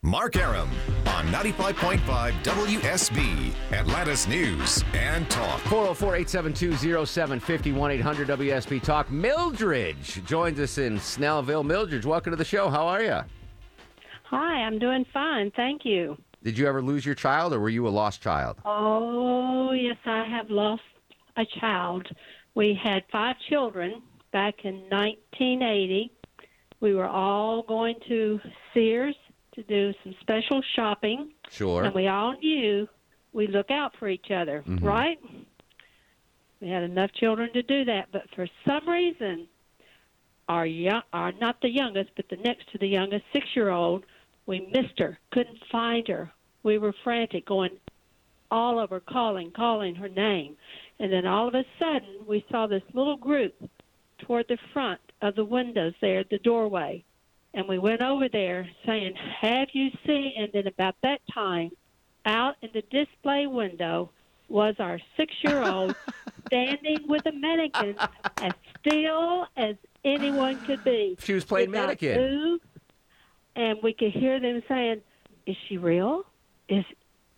[0.01, 0.69] Mark Arum
[1.05, 5.61] on 95.5 WSB, Atlanta's News and Talk.
[5.61, 9.09] 404 872 0750 800 WSB Talk.
[9.09, 9.95] Mildred
[10.25, 11.63] joins us in Snellville.
[11.65, 12.69] Mildred, welcome to the show.
[12.69, 13.21] How are you?
[14.29, 15.51] Hi, I'm doing fine.
[15.55, 16.17] Thank you.
[16.45, 18.57] Did you ever lose your child or were you a lost child?
[18.65, 20.83] Oh, yes, I have lost
[21.35, 22.07] a child.
[22.53, 26.11] We had five children back in 1980.
[26.81, 28.39] We were all going to
[28.75, 29.15] Sears
[29.55, 31.31] to do some special shopping.
[31.49, 31.83] Sure.
[31.83, 32.87] And we all knew
[33.33, 34.83] we look out for each other, Mhm.
[34.83, 35.19] right?
[36.61, 39.47] We had enough children to do that, but for some reason,
[40.47, 44.05] our young, our not the youngest, but the next to the youngest, six-year-old,
[44.45, 46.31] we missed her, couldn't find her.
[46.65, 47.77] We were frantic, going
[48.49, 50.57] all over, calling, calling her name,
[50.99, 53.53] and then all of a sudden, we saw this little group
[54.17, 57.03] toward the front of the windows there at the doorway,
[57.53, 61.69] and we went over there saying, "Have you seen?" And then about that time,
[62.25, 64.09] out in the display window
[64.49, 65.95] was our six-year-old
[66.47, 67.95] standing with a mannequin
[68.37, 71.15] as still as anyone could be.
[71.19, 72.17] She was playing Did mannequin.
[72.17, 72.61] move,
[73.55, 75.01] and we could hear them saying,
[75.45, 76.25] "Is she real?
[76.69, 76.83] Is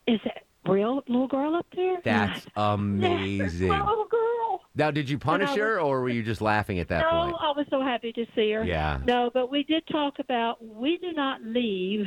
[0.08, 3.70] is that real little girl up there?" That's amazing.
[3.70, 4.62] Little girl.
[4.76, 7.36] Now, did you punish was- her or were you just laughing at that no, point?
[7.40, 8.64] I was so happy to see her.
[8.64, 9.00] Yeah.
[9.06, 12.06] No, but we did talk about we do not leave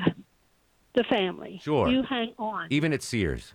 [0.95, 1.61] the family.
[1.63, 1.89] Sure.
[1.89, 2.69] You hang on.
[2.71, 3.55] Even at Sears.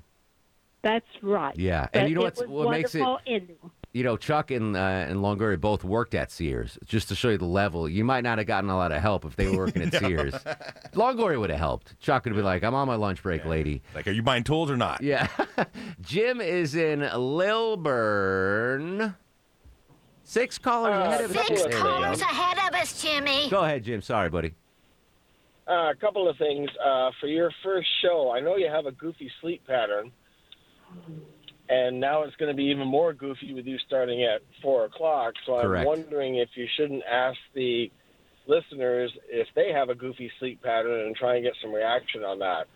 [0.81, 1.57] That's right.
[1.57, 1.87] Yeah.
[1.91, 3.03] But And you know what's, what makes it.
[3.25, 3.57] ending.
[3.95, 7.37] You know, Chuck and uh, and Longoria both worked at Sears, just to show you
[7.37, 7.87] the level.
[7.87, 9.99] You might not have gotten a lot of help if they were working at No.
[9.99, 10.33] Sears.
[10.93, 11.97] Longoria would have helped.
[12.01, 14.43] Chuck would have been like, "I'm on my lunch break, lady." Like, are you buying
[14.43, 15.01] tools or not?
[15.01, 15.29] Yeah.
[16.01, 19.15] Jim is in Lilburn.
[20.25, 21.47] Six callers ahead of us.
[21.47, 23.49] Six callers ahead of us, Jimmy.
[23.49, 24.01] Go ahead, Jim.
[24.01, 24.55] Sorry, buddy.
[25.69, 26.69] Uh, a couple of things.
[26.85, 30.11] Uh, for your first show, I know you have a goofy sleep pattern,
[31.69, 35.33] and now it's going to be even more goofy with you starting at 4 o'clock.
[35.45, 35.81] So Correct.
[35.81, 37.91] I'm wondering if you shouldn't ask the
[38.47, 42.39] listeners if they have a goofy sleep pattern and try and get some reaction on
[42.39, 42.67] that.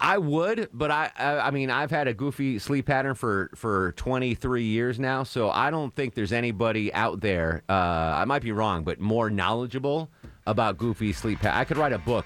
[0.00, 3.92] I would, but I, I, I mean, I've had a goofy sleep pattern for for
[3.92, 7.62] 23 years now, so I don't think there's anybody out there.
[7.68, 10.10] Uh, I might be wrong, but more knowledgeable
[10.46, 11.40] about goofy sleep.
[11.40, 12.24] Pa- I could write a book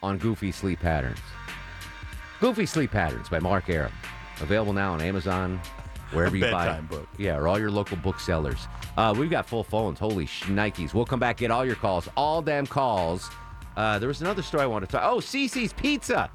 [0.00, 1.18] on goofy sleep patterns.
[2.42, 3.92] Goofy Sleep Patterns by Mark Arum,
[4.42, 5.60] available now on Amazon,
[6.12, 6.80] wherever you buy.
[6.80, 7.08] book.
[7.18, 8.66] Yeah, or all your local booksellers.
[8.96, 9.98] Uh, we've got full phones.
[9.98, 10.92] Holy shnikes!
[10.94, 13.30] We'll come back get all your calls, all damn calls.
[13.76, 15.02] Uh, there was another story I wanted to talk.
[15.04, 16.30] Oh, CiCi's Pizza.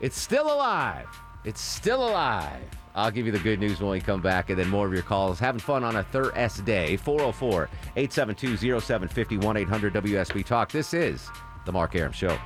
[0.00, 1.06] It's still alive.
[1.44, 2.62] It's still alive.
[2.94, 5.02] I'll give you the good news when we come back, and then more of your
[5.02, 5.38] calls.
[5.38, 6.96] Having fun on a Thursday.
[6.96, 10.70] 404 872 0750 1 800 WSB Talk.
[10.70, 11.28] This is
[11.64, 12.38] The Mark Arum Show.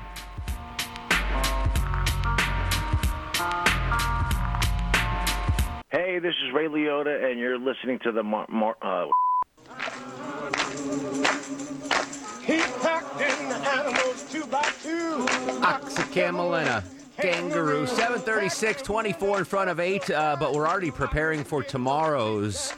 [6.19, 9.07] Hey, this is Ray Liotta, and you're listening to the Mar- Mar- uh,
[12.45, 15.29] He packed in the animals two by two.
[15.63, 16.85] Ox, a camel, and a
[17.23, 17.87] kangaroo.
[17.87, 22.75] 736, 24 in front of 8, uh, but we're already preparing for tomorrow's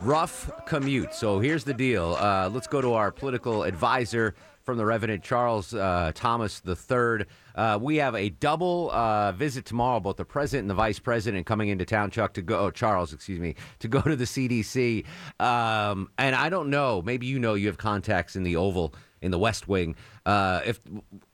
[0.00, 1.14] rough commute.
[1.14, 2.14] So here's the deal.
[2.20, 7.24] Uh, let's go to our political advisor from the Reverend Charles uh, Thomas III.
[7.54, 11.46] Uh, we have a double uh, visit tomorrow, both the president and the vice president
[11.46, 15.04] coming into town, Chuck, to go, oh, Charles, excuse me, to go to the CDC.
[15.40, 19.30] Um, and I don't know, maybe you know you have contacts in the Oval, in
[19.30, 19.94] the West Wing.
[20.26, 20.80] Uh, if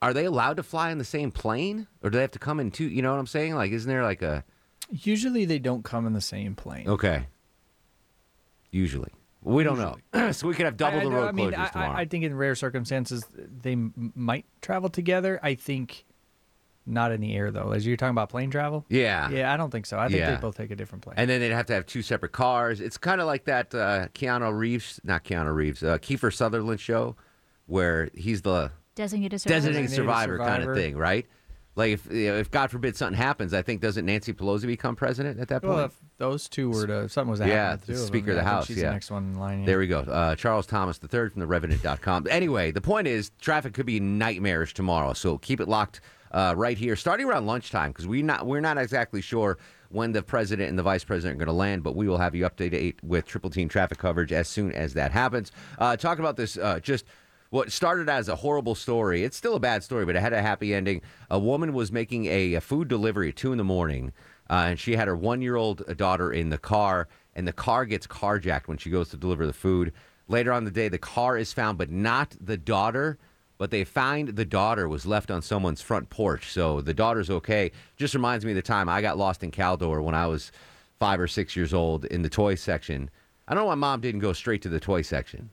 [0.02, 1.86] Are they allowed to fly in the same plane?
[2.02, 2.84] Or do they have to come in two?
[2.88, 3.54] You know what I'm saying?
[3.54, 4.44] Like, isn't there like a.
[4.90, 6.88] Usually they don't come in the same plane.
[6.88, 7.26] Okay.
[8.70, 9.10] Usually.
[9.42, 9.96] We don't know.
[10.32, 11.92] so we could have double I- the road I mean, closures I- tomorrow.
[11.92, 13.24] I, I think in rare circumstances
[13.62, 15.40] they m- might travel together.
[15.42, 16.04] I think
[16.86, 17.72] not in the air though.
[17.72, 18.84] As you're talking about plane travel.
[18.88, 19.30] Yeah.
[19.30, 19.98] Yeah, I don't think so.
[19.98, 20.34] I think Yeah.
[20.34, 21.14] they both take a different plane.
[21.18, 22.80] And then they'd have to have two separate cars.
[22.80, 27.16] It's kind of like that uh, Keanu Reeves, not Keanu Reeves, uh, Kiefer Sutherland show,
[27.66, 29.60] where he's the Designated survivor.
[29.66, 30.74] designated survivor, kind of survivor.
[30.74, 31.26] thing, right?
[31.76, 34.96] Like if you know, if God forbid something happens, I think doesn't Nancy Pelosi become
[34.96, 35.74] president at that point?
[35.74, 37.98] Well, if those two were to, if something was to yeah, happen, to the the
[37.98, 38.66] two Speaker of, of the I think House.
[38.66, 39.60] she's yeah, the next one in line.
[39.60, 39.66] yeah.
[39.66, 40.00] There we go.
[40.00, 42.26] Uh, Charles Thomas III from the Revenant.com.
[42.28, 46.00] Anyway, the point is, traffic could be nightmarish tomorrow, so keep it locked
[46.30, 49.58] uh, right here, starting around lunchtime, because we not we're not exactly sure
[49.90, 52.34] when the president and the vice president are going to land, but we will have
[52.34, 55.50] you updated with triple team traffic coverage as soon as that happens.
[55.78, 57.04] Uh, talking about this, uh, just
[57.50, 59.24] what started as a horrible story.
[59.24, 61.02] It's still a bad story, but it had a happy ending.
[61.28, 64.12] A woman was making a, a food delivery at two in the morning,
[64.48, 67.84] uh, and she had her one year old daughter in the car, and the car
[67.84, 69.92] gets carjacked when she goes to deliver the food.
[70.28, 73.18] Later on the day, the car is found, but not the daughter.
[73.61, 77.70] But they find the daughter was left on someone's front porch, so the daughter's okay.
[77.96, 80.50] Just reminds me of the time I got lost in Caldor when I was
[80.98, 83.11] five or six years old in the toy section.
[83.46, 85.50] I don't know why mom didn't go straight to the toy section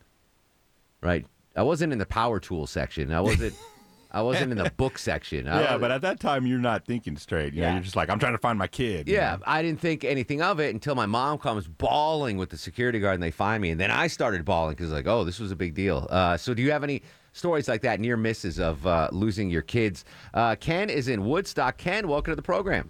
[1.02, 1.26] right?
[1.56, 3.12] I wasn't in the power tool section.
[3.12, 3.56] I wasn't.
[4.10, 5.48] I wasn't in the book section.
[5.48, 7.54] Yeah, but at that time you're not thinking straight.
[7.54, 7.74] You know, Yeah.
[7.74, 9.10] you're just like, I'm trying to find my kid.
[9.10, 9.44] you yeah, know?
[9.46, 13.16] I didn't think anything of it until my mom comes bawling with the security guard
[13.16, 15.58] and they find me, and then I started bawling because like, oh, this was a
[15.58, 16.08] big deal.
[16.10, 17.04] Uh, so, do you have any
[17.38, 20.04] stories like that, near misses of uh, losing your kids?
[20.34, 21.78] Uh, Ken is in Woodstock.
[21.78, 22.90] Ken, welcome to the program.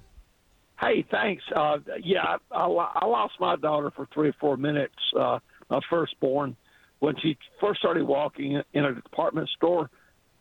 [0.80, 1.44] Hey, thanks.
[1.56, 5.40] Uh, yeah, I, I, lost my daughter for three or four minutes, uh,
[5.70, 6.56] my firstborn,
[7.00, 9.90] when she first started walking in- in a department store.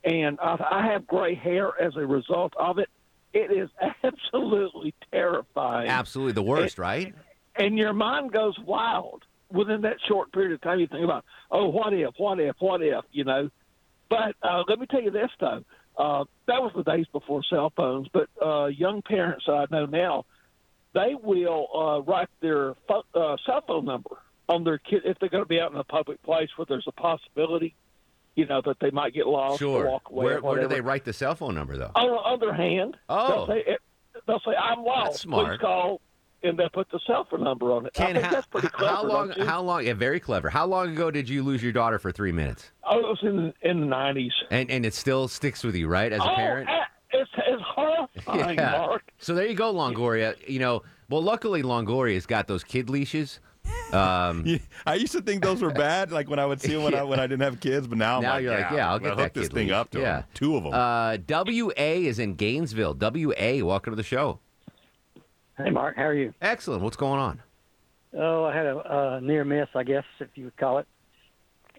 [0.04, 2.88] And I, I have gray hair as a result of it.
[3.32, 3.70] It is
[4.04, 5.88] absolutely terrifying.
[5.88, 7.14] Absolutely the worst, right?
[7.56, 10.80] And your mind goes wild within that short period of time.
[10.80, 13.50] You think about, oh, what if, what if, what if, you know.
[14.08, 15.64] But uh, let me tell you this, though.
[15.98, 18.08] Uh, that was the days before cell phones.
[18.12, 20.24] But uh, young parents I know now,
[20.94, 24.10] they will uh, write their pho- uh, cell phone number
[24.48, 26.86] on their kid if they're going to be out in a public place where there's
[26.86, 27.74] a possibility,
[28.34, 29.86] you know, that they might get lost or Sure.
[29.90, 30.24] walk away.
[30.24, 31.90] Where, or where do they write the cell phone number though?
[31.94, 33.46] On the other hand, Oh.
[33.46, 33.76] they'll say,
[34.26, 35.20] they'll say I'm lost.
[35.20, 35.46] smart.
[35.48, 36.00] Please call,
[36.42, 37.92] and they'll put the cell phone number on it.
[37.98, 38.94] I think how, that's pretty clever.
[38.94, 39.28] how long?
[39.28, 39.44] don't you?
[39.44, 39.84] How long?
[39.86, 40.48] Yeah, very clever.
[40.50, 42.70] How long ago did you lose your daughter for three minutes?
[42.88, 44.32] Oh, it was in in the nineties.
[44.50, 46.12] And and it still sticks with you, right?
[46.12, 46.68] As a oh, parent.
[46.68, 49.02] a- it's, it's horrifying, Mark.
[49.18, 50.34] So there you go, Longoria.
[50.48, 53.40] You know, well, luckily Longoria's got those kid leashes.
[53.92, 56.82] Um, Yeah, I used to think those were bad, like when I would see them
[56.82, 57.86] when I when I didn't have kids.
[57.86, 59.54] But now, I'm now like, you're yeah, like, yeah, I'll get that hook this kid
[59.54, 60.04] thing up to 'em.
[60.04, 60.22] yeah.
[60.34, 60.74] two of them.
[60.74, 62.94] Uh, WA is in Gainesville.
[62.94, 64.40] WA, welcome to the show.
[65.58, 66.34] Hey, Mark, how are you?
[66.42, 66.82] Excellent.
[66.82, 67.42] What's going on?
[68.12, 70.86] Oh, I had a uh, near miss, I guess, if you would call it.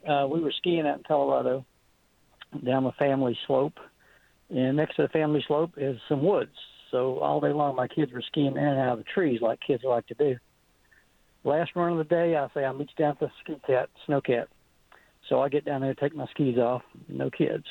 [0.07, 1.65] Uh, we were skiing out in Colorado
[2.65, 3.77] down the family slope,
[4.49, 6.55] and next to the family slope is some woods.
[6.91, 9.59] So all day long, my kids were skiing in and out of the trees like
[9.65, 10.37] kids like to do.
[11.43, 14.21] Last run of the day, I say, meet you down at the ski cat, snow
[14.21, 14.47] cat.
[15.29, 17.65] So I get down there, take my skis off, no kids.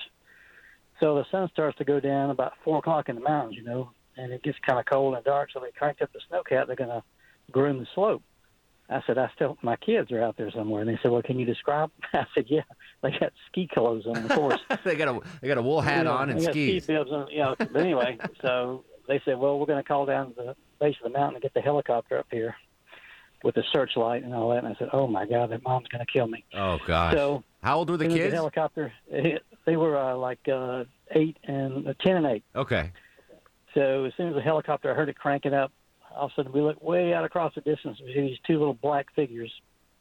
[1.00, 3.90] So the sun starts to go down about four o'clock in the mountains, you know,
[4.16, 5.50] and it gets kind of cold and dark.
[5.52, 6.66] So they cranked up the snowcat.
[6.66, 7.02] They're going to
[7.50, 8.22] groom the slope.
[8.88, 10.80] I said, I still, my kids are out there somewhere.
[10.80, 11.90] And they said, Well, can you describe?
[12.12, 12.62] I said, Yeah,
[13.02, 14.60] they got ski clothes on, of course.
[14.84, 16.84] they got a they got a wool hat You know, on and skis.
[16.84, 20.06] Ski bibs on, you know, but anyway, so they said, Well, we're going to call
[20.06, 22.54] down to the base of the mountain and get the helicopter up here
[23.42, 24.62] with the searchlight and all that.
[24.62, 26.44] And I said, Oh my God, that mom's going to kill me.
[26.54, 27.14] Oh gosh.
[27.14, 28.26] So how old were the kids?
[28.26, 32.44] as helicopter, they were uh, like uh, eight and uh, ten and eight.
[32.54, 32.92] Okay.
[33.76, 35.70] So as soon as the helicopter, I heard it cranking up.
[36.14, 38.00] All of a sudden, we looked way out across the distance.
[38.02, 39.52] We see these two little black figures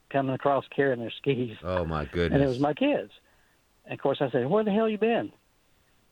[0.09, 2.31] coming across carrying their skis, Oh my goodness.
[2.33, 3.11] and it was my kids.
[3.83, 5.31] And of course, I said, "Where the hell you been?"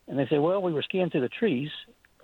[0.08, 1.72] And they said, "Well, we were skiing through the trees,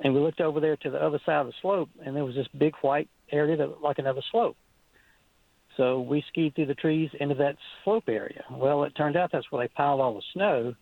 [0.01, 2.35] and we looked over there to the other side of the slope, and there was
[2.35, 4.57] this big white area that looked like another slope."
[5.77, 8.43] So we skied through the trees into that slope area.
[8.51, 10.75] Well, it turned out that's where they piled all the snow,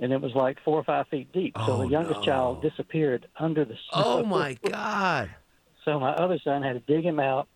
[0.00, 1.54] and it was like four or five feet deep.
[1.56, 4.02] So Oh, the youngest child disappeared under the snow.
[4.04, 5.30] Oh my God.
[5.84, 7.48] So my other son had to dig him out,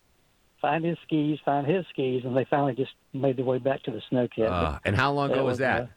[0.60, 3.90] find his skis, find his skis, and they finally just made their way back to
[3.90, 4.46] the snow cat.
[4.48, 5.90] Uh, and how long ago was that?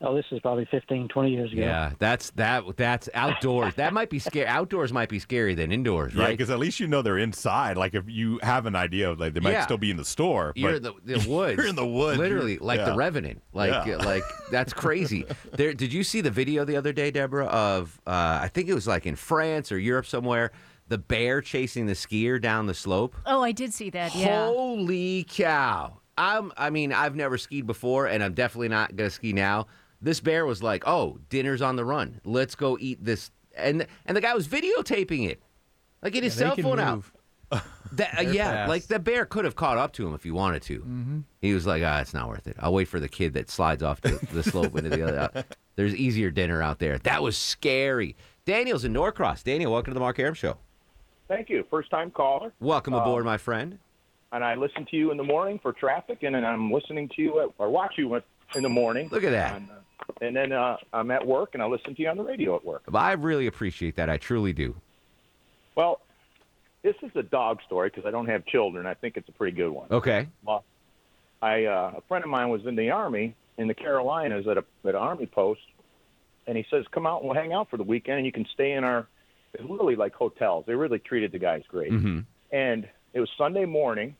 [0.00, 1.62] Oh, this is probably 15, 20 years ago.
[1.62, 2.64] Yeah, that's that.
[2.76, 3.74] That's outdoors.
[3.74, 4.46] that might be scary.
[4.46, 6.30] Outdoors might be scarier than indoors, Yeah, right?
[6.36, 7.76] because at least you know they're inside.
[7.76, 9.64] Like if you have an idea of like they might Yeah.
[9.64, 10.52] still be in the store.
[10.56, 11.56] You're in the, the woods.
[11.56, 12.18] You're in the woods.
[12.18, 12.94] Literally, You're- like the.
[12.94, 13.42] Revenant.
[13.52, 13.96] Like, Yeah.
[13.96, 15.24] like that's crazy.
[15.52, 15.72] there.
[15.74, 17.46] Did you see the video the other day, Deborah?
[17.46, 20.50] Of uh, I think it was like in France or Europe somewhere.
[20.88, 23.16] The bear chasing the skier down the slope.
[23.24, 24.14] Oh, I did see that.
[24.14, 24.44] Yeah.
[24.46, 25.96] Holy cow!
[26.18, 26.52] I'm.
[26.58, 29.66] I mean, I've never skied before, and I'm definitely not gonna ski now.
[30.04, 32.20] This bear was like, "Oh, dinner's on the run.
[32.24, 35.42] Let's go eat this." And and the guy was videotaping it,
[36.02, 37.04] like get his Yeah, they cell can phone out.
[37.92, 38.68] That, uh, yeah, fast.
[38.68, 40.80] like the bear could have caught up to him if he wanted to.
[40.80, 41.22] Mhm.
[41.40, 42.56] He was like, "Ah, it's not worth it.
[42.58, 45.44] I'll wait for the kid that slides off the, the slope into the other."
[45.76, 46.98] There's easier dinner out there.
[46.98, 48.16] That was scary.
[48.46, 49.42] Daniel's in Norcross.
[49.44, 50.56] Daniel, welcome to the Mark Arum Show.
[51.28, 51.64] Thank you.
[51.70, 52.52] First time caller.
[52.60, 53.78] Welcome Uh, aboard, my friend.
[54.32, 57.22] And I listen to you in the morning for traffic, and then I'm listening to
[57.22, 58.12] you at, or watch you
[58.56, 59.08] in the morning.
[59.12, 59.54] Look at that.
[59.56, 59.74] And, uh,
[60.20, 62.64] and then uh, I'm at work, and I listen to you on the radio at
[62.64, 62.82] work.
[62.92, 64.08] I really appreciate that.
[64.10, 64.76] I truly do.
[65.76, 66.00] Well,
[66.82, 68.86] this is a dog story because I don't have children.
[68.86, 69.88] I think it's a pretty good one.
[69.90, 70.28] Okay.
[70.44, 70.64] Well,
[71.42, 74.64] I uh, a friend of mine was in the army in the Carolinas at a
[74.84, 75.62] at an army post,
[76.46, 78.46] and he says, "Come out and we'll hang out for the weekend, and you can
[78.52, 79.06] stay in our."
[79.54, 80.64] It's literally like hotels.
[80.66, 81.92] They really treated the guys great.
[81.92, 82.20] Mm-hmm.
[82.50, 84.16] And it was Sunday morning.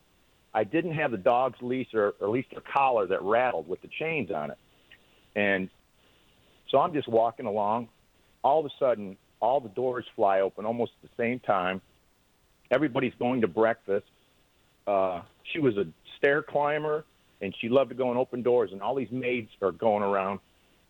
[0.53, 3.81] I didn't have the dog's leash or, or at least their collar that rattled with
[3.81, 4.57] the chains on it,
[5.35, 5.69] and
[6.69, 7.89] so I'm just walking along.
[8.43, 11.81] All of a sudden, all the doors fly open almost at the same time.
[12.71, 14.05] Everybody's going to breakfast.
[14.87, 15.21] Uh,
[15.51, 15.85] she was a
[16.17, 17.05] stair climber,
[17.41, 18.71] and she loved to go and open doors.
[18.71, 20.39] And all these maids are going around,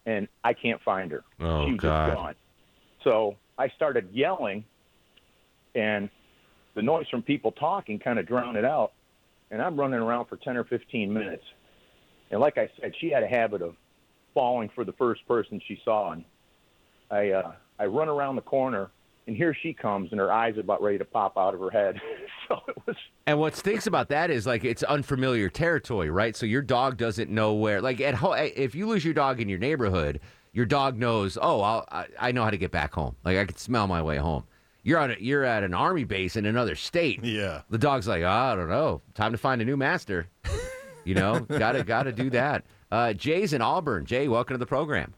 [0.05, 1.23] and I can't find her.
[1.39, 2.07] Oh, she was God.
[2.07, 2.35] just gone.
[3.03, 4.63] So I started yelling,
[5.73, 6.09] and
[6.75, 8.93] the noise from people talking kind of drowned it out.
[9.51, 11.43] And I'm running around for 10 or 15 minutes.
[12.31, 13.75] And like I said, she had a habit of
[14.35, 16.11] falling for the first person she saw.
[16.11, 16.23] And
[17.09, 18.91] I, uh, I run around the corner,
[19.25, 21.71] and here she comes, and her eyes are about ready to pop out of her
[21.71, 21.99] head.
[22.47, 26.35] so it was And what stinks about that is like it's unfamiliar territory, right?
[26.35, 27.81] So your dog doesn't know where.
[27.81, 30.19] Like at home, if you lose your dog in your neighborhood,
[30.53, 31.37] your dog knows.
[31.41, 33.15] Oh, I'll, I I know how to get back home.
[33.25, 34.43] Like I can smell my way home.
[34.83, 37.23] You're on a, you're at an army base in another state.
[37.23, 37.63] Yeah.
[37.71, 39.01] The dog's like, oh, I don't know.
[39.15, 40.27] Time to find a new master.
[41.03, 42.65] You know, gotta gotta do that.
[42.91, 44.05] Uh, Jay's in Auburn.
[44.05, 45.13] Jay, welcome to the program.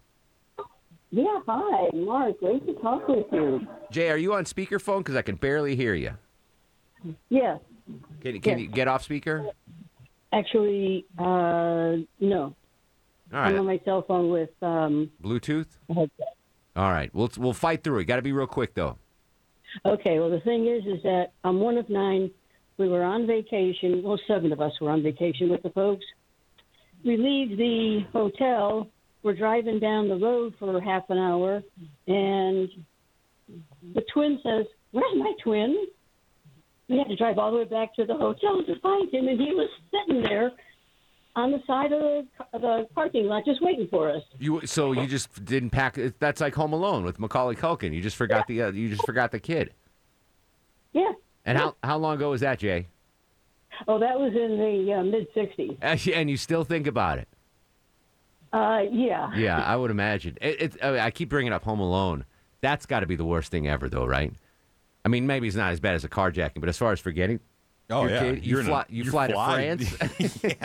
[1.11, 2.39] Yeah, hi, Mark.
[2.39, 3.65] Great to talk with you.
[3.91, 4.99] Jay, are you on speakerphone?
[4.99, 6.11] Because I can barely hear you.
[7.29, 7.59] Yes,
[8.21, 8.59] Can, can Yes.
[8.59, 9.45] you get off speaker?
[10.33, 12.53] actually, uh, no.
[13.33, 15.09] All I'm on my cell phone with um.
[15.23, 15.67] Bluetooth.
[15.89, 16.07] All
[16.91, 17.13] right.
[17.13, 18.05] We'll we'll fight through it.
[18.05, 18.97] Got to be real quick though.
[19.85, 22.31] Okay, well, the thing is, is that I'm one of nine.
[22.77, 24.01] We were on vacation.
[24.03, 26.05] Well, seven of us were on vacation with the folks.
[27.07, 28.89] We leave the hotel.
[29.23, 31.63] We're driving down the road for half an hour,
[32.05, 32.69] and
[33.95, 35.87] the twin says, "Where's my twin?"
[36.89, 39.39] We had to drive all the way back to the hotel to find him, and
[39.39, 40.51] he was sitting there
[41.37, 44.23] on the side of the, of the parking lot, just waiting for us.
[44.37, 45.97] You so you just didn't pack.
[46.19, 47.93] That's like Home Alone with Macaulay Culkin.
[47.93, 49.73] You just forgot the uh, you just forgot the kid.
[50.91, 51.13] Yeah.
[51.45, 52.87] And how how long ago was that, Jay?
[53.87, 55.77] Oh, that was in the uh, mid '60s.
[55.81, 57.27] And and you still think about it?
[58.53, 59.33] Uh, yeah.
[59.35, 60.37] Yeah, I would imagine.
[60.41, 62.25] It, it, I, mean, I keep bringing up Home Alone.
[62.61, 64.33] That's got to be the worst thing ever, though, right?
[65.05, 67.39] I mean, maybe it's not as bad as a carjacking, but as far as forgetting
[67.89, 68.19] Oh, your yeah.
[68.19, 69.75] kid, you You're in a- fly, you you fly, fly.
[69.75, 70.43] to France,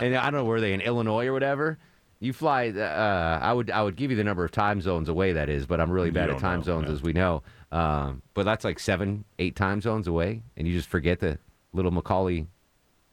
[0.00, 1.78] and I don't know where they in Illinois or whatever.
[2.18, 2.70] You fly.
[2.70, 5.66] Uh, I would I would give you the number of time zones away that is,
[5.66, 7.42] but I'm really bad at time know, zones as we know.
[7.70, 11.38] Um, but that's like seven, eight time zones away, and you just forget the
[11.72, 12.46] little Macaulay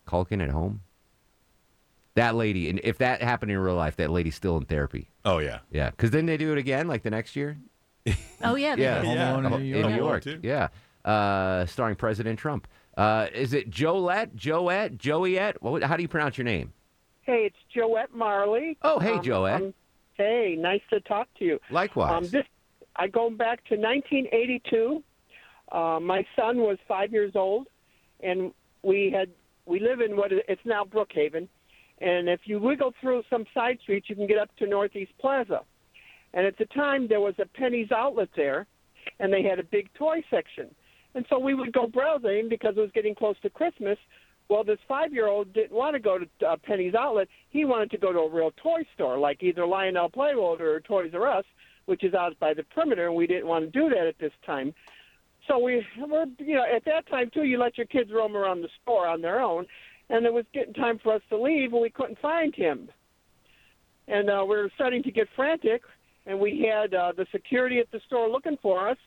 [0.07, 0.81] Culkin at home.
[2.15, 5.09] That lady, and if that happened in real life, that lady's still in therapy.
[5.23, 5.91] Oh yeah, yeah.
[5.91, 7.57] Because then they do it again, like the next year.
[8.43, 9.05] Oh yeah, they yeah, did.
[9.05, 9.91] Home Alone in New in York.
[9.91, 10.39] New York, too.
[10.41, 10.69] yeah,
[11.05, 12.67] uh, starring President Trump.
[12.97, 15.55] Uh, is it Jolette, Joette, Joeyette?
[15.61, 16.73] What, how do you pronounce your name?
[17.21, 18.77] Hey, it's Joette Marley.
[18.81, 19.55] Oh, hey, Um, Joette.
[19.57, 19.73] um,
[20.15, 21.59] hey, nice to talk to you.
[21.69, 22.11] Likewise.
[22.25, 22.45] Um, this
[22.95, 25.03] I go back to 1982.
[25.71, 27.67] Uh, my son was five years old,
[28.21, 29.29] and we had
[29.65, 31.47] we live in what it's now Brookhaven,
[31.99, 35.61] and if you wiggle through some side streets, you can get up to Northeast Plaza.
[36.33, 38.65] And at the time, there was a Penney's outlet there,
[39.19, 40.73] and they had a big toy section.
[41.13, 43.97] And so we would go browsing because it was getting close to Christmas.
[44.49, 47.27] Well, this five-year-old didn't want to go to uh, Penney's outlet.
[47.49, 51.11] He wanted to go to a real toy store, like either Lionel Playworld or Toys
[51.13, 51.45] R Us,
[51.85, 54.31] which is out by the perimeter, and we didn't want to do that at this
[54.45, 54.73] time.
[55.51, 58.61] So we were, you know, at that time too, you let your kids roam around
[58.61, 59.65] the store on their own,
[60.09, 62.87] and it was getting time for us to leave, and we couldn't find him.
[64.07, 65.81] And uh, we were starting to get frantic,
[66.25, 68.97] and we had uh, the security at the store looking for us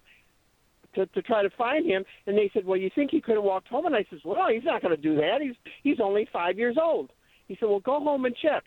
[0.96, 2.04] to, to try to find him.
[2.26, 4.48] And they said, "Well, you think he could have walked home?" And I says, "Well,
[4.52, 5.38] he's not going to do that.
[5.40, 7.10] He's he's only five years old."
[7.48, 8.64] He said, "Well, go home and check."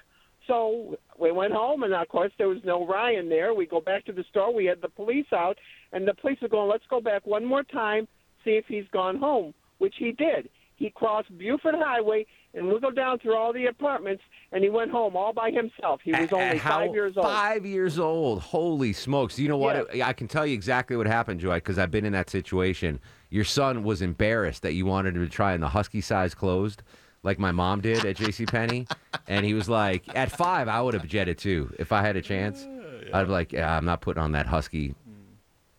[0.48, 3.54] So we went home, and of course there was no Ryan there.
[3.54, 4.54] We go back to the store.
[4.54, 5.58] We had the police out,
[5.92, 8.08] and the police are going, "Let's go back one more time,
[8.44, 10.50] see if he's gone home," which he did.
[10.78, 14.22] He crossed Buford Highway and wiggled down through all the apartments,
[14.52, 16.02] and he went home all by himself.
[16.04, 17.26] He was only How- five years old.
[17.26, 18.42] Five years old.
[18.42, 19.38] Holy smokes!
[19.40, 19.94] You know what?
[20.02, 23.00] I can tell you exactly what happened, Joy, because I've been in that situation.
[23.30, 26.84] Your son was embarrassed that you wanted him to try in the husky size closed,
[27.28, 28.46] like my mom did at J.C.
[28.46, 28.88] Penney,
[29.28, 32.22] and he was like, "At five, I would have jetted too if I had a
[32.22, 32.66] chance.
[33.14, 34.96] I'd be like, yeah, I'm not putting on that husky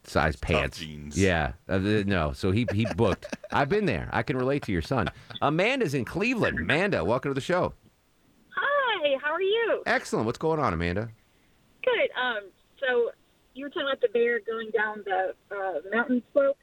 [0.04, 0.78] size pants.
[0.78, 1.18] jeans.
[1.18, 2.32] Yeah, uh, th- no.
[2.32, 3.34] So he he booked.
[3.50, 4.10] I've been there.
[4.12, 5.08] I can relate to your son.
[5.40, 6.58] Amanda's in Cleveland.
[6.60, 7.72] Amanda, welcome to the show.
[8.50, 9.82] Hi, how are you?
[9.86, 10.26] Excellent.
[10.26, 11.08] What's going on, Amanda?
[11.82, 12.10] Good.
[12.22, 13.10] Um, so
[13.54, 16.58] you were talking about the bear going down the uh, mountain slope.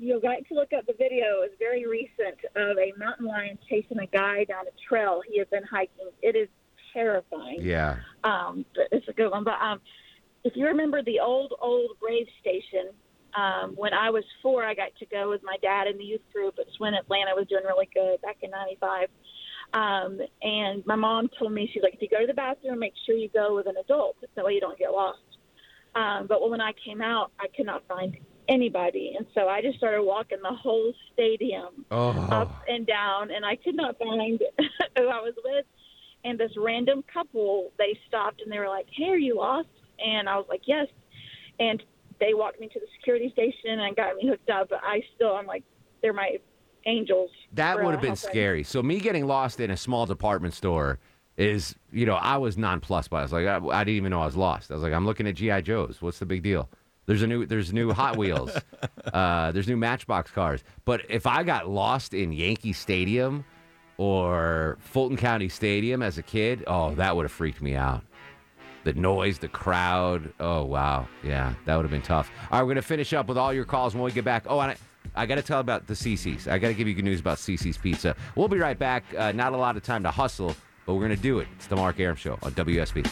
[0.00, 1.42] You'll like to look up the video.
[1.44, 5.50] It's very recent of a mountain lion chasing a guy down a trail he had
[5.50, 6.08] been hiking.
[6.22, 6.48] It is
[6.94, 7.58] terrifying.
[7.60, 7.96] Yeah.
[8.24, 9.44] Um, but it's a good one.
[9.44, 9.78] But um,
[10.42, 12.92] if you remember the old old Brave Station,
[13.36, 16.24] um, when I was four, I got to go with my dad in the youth
[16.32, 16.54] group.
[16.56, 19.08] It's when Atlanta was doing really good back in '95.
[19.74, 22.94] Um, and my mom told me she's like, if you go to the bathroom, make
[23.04, 24.16] sure you go with an adult.
[24.34, 25.18] That way you don't get lost.
[25.94, 28.16] Um, but when I came out, I could not find
[28.50, 32.10] anybody, and so I just started walking the whole stadium Oh.
[32.30, 34.38] up and down, and I could not find
[34.98, 35.64] who I was with.
[36.24, 39.68] And this random couple, they stopped and they were like, "Hey, are you lost?"
[40.04, 40.88] And I was like, "Yes."
[41.58, 41.82] And
[42.18, 44.68] they walked me to the security station and got me hooked up.
[44.68, 45.64] But I still, I'm like,
[46.02, 46.36] they're my
[46.84, 47.30] angels.
[47.54, 48.62] That would have been scary.
[48.64, 50.98] So me getting lost in a small department store
[51.38, 53.18] is, you know, I was nonplussed by.
[53.18, 53.20] It.
[53.20, 54.70] I was like, I, I didn't even know I was lost.
[54.70, 56.02] I was like, I'm looking at GI Joes.
[56.02, 56.68] What's the big deal?
[57.06, 58.56] There's a new, there's new Hot Wheels.
[59.12, 60.62] uh, there's new Matchbox cars.
[60.84, 63.44] But if I got lost in Yankee Stadium
[63.96, 68.02] or Fulton County Stadium as a kid, oh, that would have freaked me out.
[68.84, 70.32] The noise, the crowd.
[70.40, 72.30] Oh wow, yeah, that would have been tough.
[72.50, 74.46] All right, we're gonna finish up with all your calls when we get back.
[74.48, 74.76] Oh, and I,
[75.14, 76.48] I got to tell about the CiCi's.
[76.48, 78.16] I got to give you good news about CiCi's Pizza.
[78.36, 79.04] We'll be right back.
[79.16, 81.48] Uh, not a lot of time to hustle, but we're gonna do it.
[81.56, 83.06] It's the Mark Arum Show on WSB.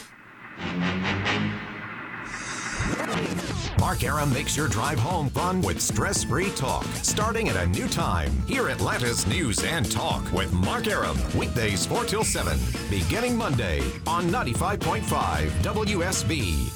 [3.79, 6.83] Mark Arum makes your drive home fun with stress free talk.
[7.01, 8.29] Starting at a new time.
[8.45, 11.17] Hear Atlanta's News and Talk with Mark Arum.
[11.35, 12.59] Weekdays 4 till 7.
[12.89, 16.75] Beginning Monday on 95.5 WSB.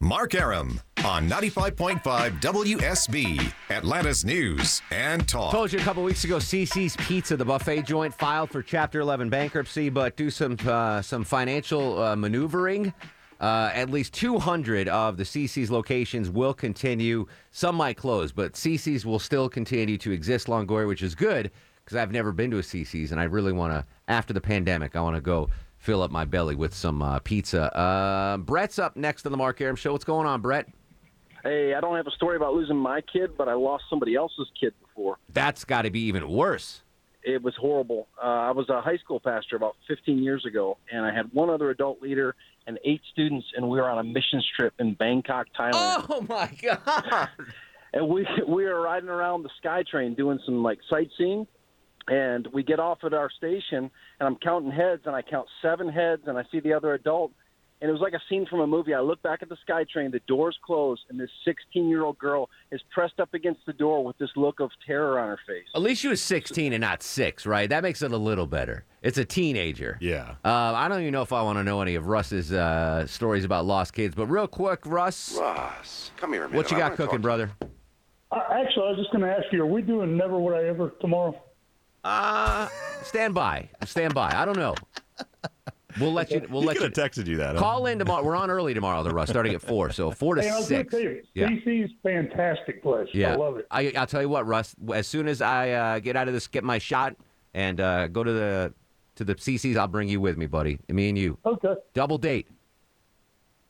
[0.00, 3.52] Mark Arum on 95.5 WSB.
[3.68, 5.52] Atlanta's News and Talk.
[5.52, 9.28] Told you a couple weeks ago, CiCi's Pizza, the buffet joint, filed for Chapter 11
[9.28, 12.94] bankruptcy, but do some uh, some financial uh, maneuvering.
[13.40, 17.26] Uh, at least 200 of the CiCi's locations will continue.
[17.52, 21.50] Some might close, but CiCi's will still continue to exist, Longoria, which is good
[21.84, 23.86] because I've never been to a CiCi's, and I really want to.
[24.08, 27.74] After the pandemic, I want to go fill up my belly with some uh, pizza.
[27.74, 29.92] Uh, Brett's up next on the Mark Arum Show.
[29.92, 30.66] What's going on, Brett?
[31.42, 34.48] Hey, I don't have a story about losing my kid, but I lost somebody else's
[34.58, 35.16] kid before.
[35.32, 36.82] That's got to be even worse.
[37.22, 38.08] It was horrible.
[38.22, 41.48] Uh, I was a high school pastor about 15 years ago, and I had one
[41.48, 42.34] other adult leader
[42.68, 46.06] and eight students, and we were on a missions trip in Bangkok, Thailand.
[46.10, 47.28] Oh my God!
[47.94, 51.46] and we we were riding around the SkyTrain doing some like sightseeing,
[52.06, 53.90] and we get off at our station,
[54.20, 57.32] and I'm counting heads, and I count seven heads, and I see the other adult,
[57.80, 58.92] and it was like a scene from a movie.
[58.94, 62.50] I look back at the SkyTrain, the doors close, and this 16 year old girl
[62.72, 65.66] is pressed up against the door with this look of terror on her face.
[65.74, 67.68] At least she was 16 and not six, right?
[67.68, 68.84] That makes it a little better.
[69.02, 69.96] It's a teenager.
[70.00, 70.34] Yeah.
[70.44, 73.44] Uh, I don't even know if I want to know any of Russ's uh, stories
[73.44, 75.36] about lost kids, but real quick, Russ.
[75.38, 76.56] Russ, come here a minute.
[76.56, 77.52] What you got cooking, brother?
[78.30, 80.64] Uh, actually, I was just going to ask you, are we doing Never Would I
[80.68, 81.40] Ever tomorrow?
[82.04, 82.68] Uh,
[83.02, 83.68] stand by.
[83.84, 84.32] Stand by.
[84.34, 84.74] I don't know.
[86.00, 86.44] We'll let you.
[86.50, 86.82] We'll He let you.
[86.82, 87.60] could have texted you that, huh?
[87.62, 88.22] Call in tomorrow.
[88.24, 89.90] We're on early tomorrow, the Russ, starting at four.
[89.90, 90.90] So four to Hey, I was six.
[90.90, 91.48] tell you, Yeah.
[91.48, 93.08] CiCi's fantastic place.
[93.12, 93.66] Yeah, I love it.
[93.70, 94.74] I, I'll tell you what, Russ.
[94.94, 97.16] As soon as I uh, get out of this, get my shot,
[97.54, 98.74] and uh, go to the
[99.16, 100.78] to the CiCi's, I'll bring you with me, buddy.
[100.88, 101.38] Me and you.
[101.44, 101.74] Okay.
[101.94, 102.46] Double date.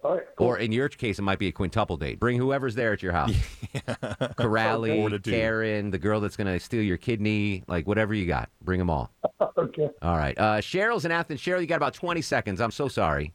[0.09, 0.25] All right.
[0.39, 2.19] Or in your case, it might be a quintuple date.
[2.19, 3.35] Bring whoever's there at your house.
[3.75, 5.31] Corrali, Okay.
[5.31, 8.49] Karen, the girl that's going to steal your kidney, like whatever you got.
[8.63, 9.11] Bring them all.
[9.59, 9.91] okay.
[10.01, 10.37] All right.
[10.39, 11.41] Uh, Cheryl's in Athens.
[11.43, 12.59] Cheryl, you got about 20 seconds.
[12.59, 13.35] I'm so sorry.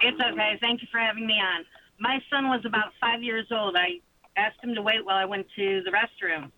[0.00, 0.58] It's okay.
[0.60, 1.64] Thank you for having me on.
[2.00, 3.76] My son was about five years old.
[3.76, 4.00] I
[4.36, 6.50] asked him to wait while I went to the restroom.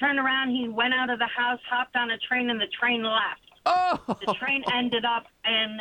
[0.00, 3.02] Turned around, he went out of the house, hopped on a train, and the train
[3.02, 3.42] left.
[3.66, 4.00] Oh!
[4.26, 5.76] The train ended up in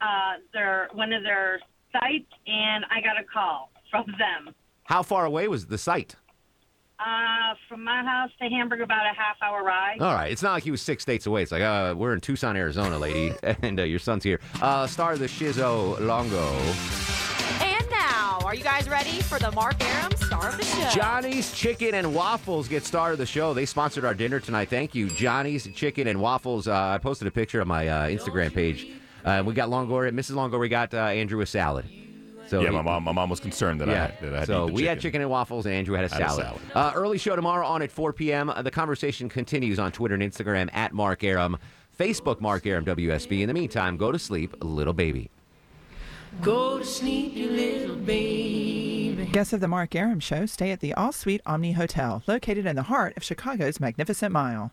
[0.00, 1.60] uh, their one of their
[1.92, 4.54] sites, and I got a call from them.
[4.84, 6.16] How far away was the site?
[6.98, 9.98] Uh, from my house to Hamburg, about a half hour ride.
[10.00, 10.32] All right.
[10.32, 11.42] It's not like he was six states away.
[11.42, 13.32] It's like, uh, we're in Tucson, Arizona, lady,
[13.62, 14.40] and uh, your son's here.
[14.60, 16.48] Uh, star of the Shizzo Longo.
[17.64, 20.88] And now, are you guys ready for the Mark Arum star of the show?
[20.90, 23.54] Johnny's Chicken and Waffles get star of the show.
[23.54, 24.68] They sponsored our dinner tonight.
[24.68, 26.66] Thank you, Johnny's Chicken and Waffles.
[26.66, 28.88] Uh, I posted a picture on my uh, Instagram page.
[29.28, 30.32] Uh, we got Longoria, Mrs.
[30.32, 30.60] Longoria.
[30.60, 31.84] We got uh, Andrew a salad.
[32.46, 34.46] So yeah, he- my mom, my mom was concerned that I had, that I had
[34.46, 35.02] to so eat the we had chicken.
[35.02, 36.44] chicken and waffles, and Andrew had a I had a salad.
[36.46, 36.60] salad.
[36.74, 38.48] Uh, early show tomorrow on at 4 p.m.
[38.48, 41.58] Uh, the conversation continues on Twitter and Instagram at Mark Arum,
[41.98, 43.42] Facebook Mark Arum WSB.
[43.42, 45.30] In the meantime, go to sleep, little baby.
[46.40, 49.26] Go to sleep, you little baby.
[49.32, 52.76] Guests of the Mark Arum Show stay at the All Suite Omni Hotel, located in
[52.76, 54.72] the heart of Chicago's Magnificent Mile.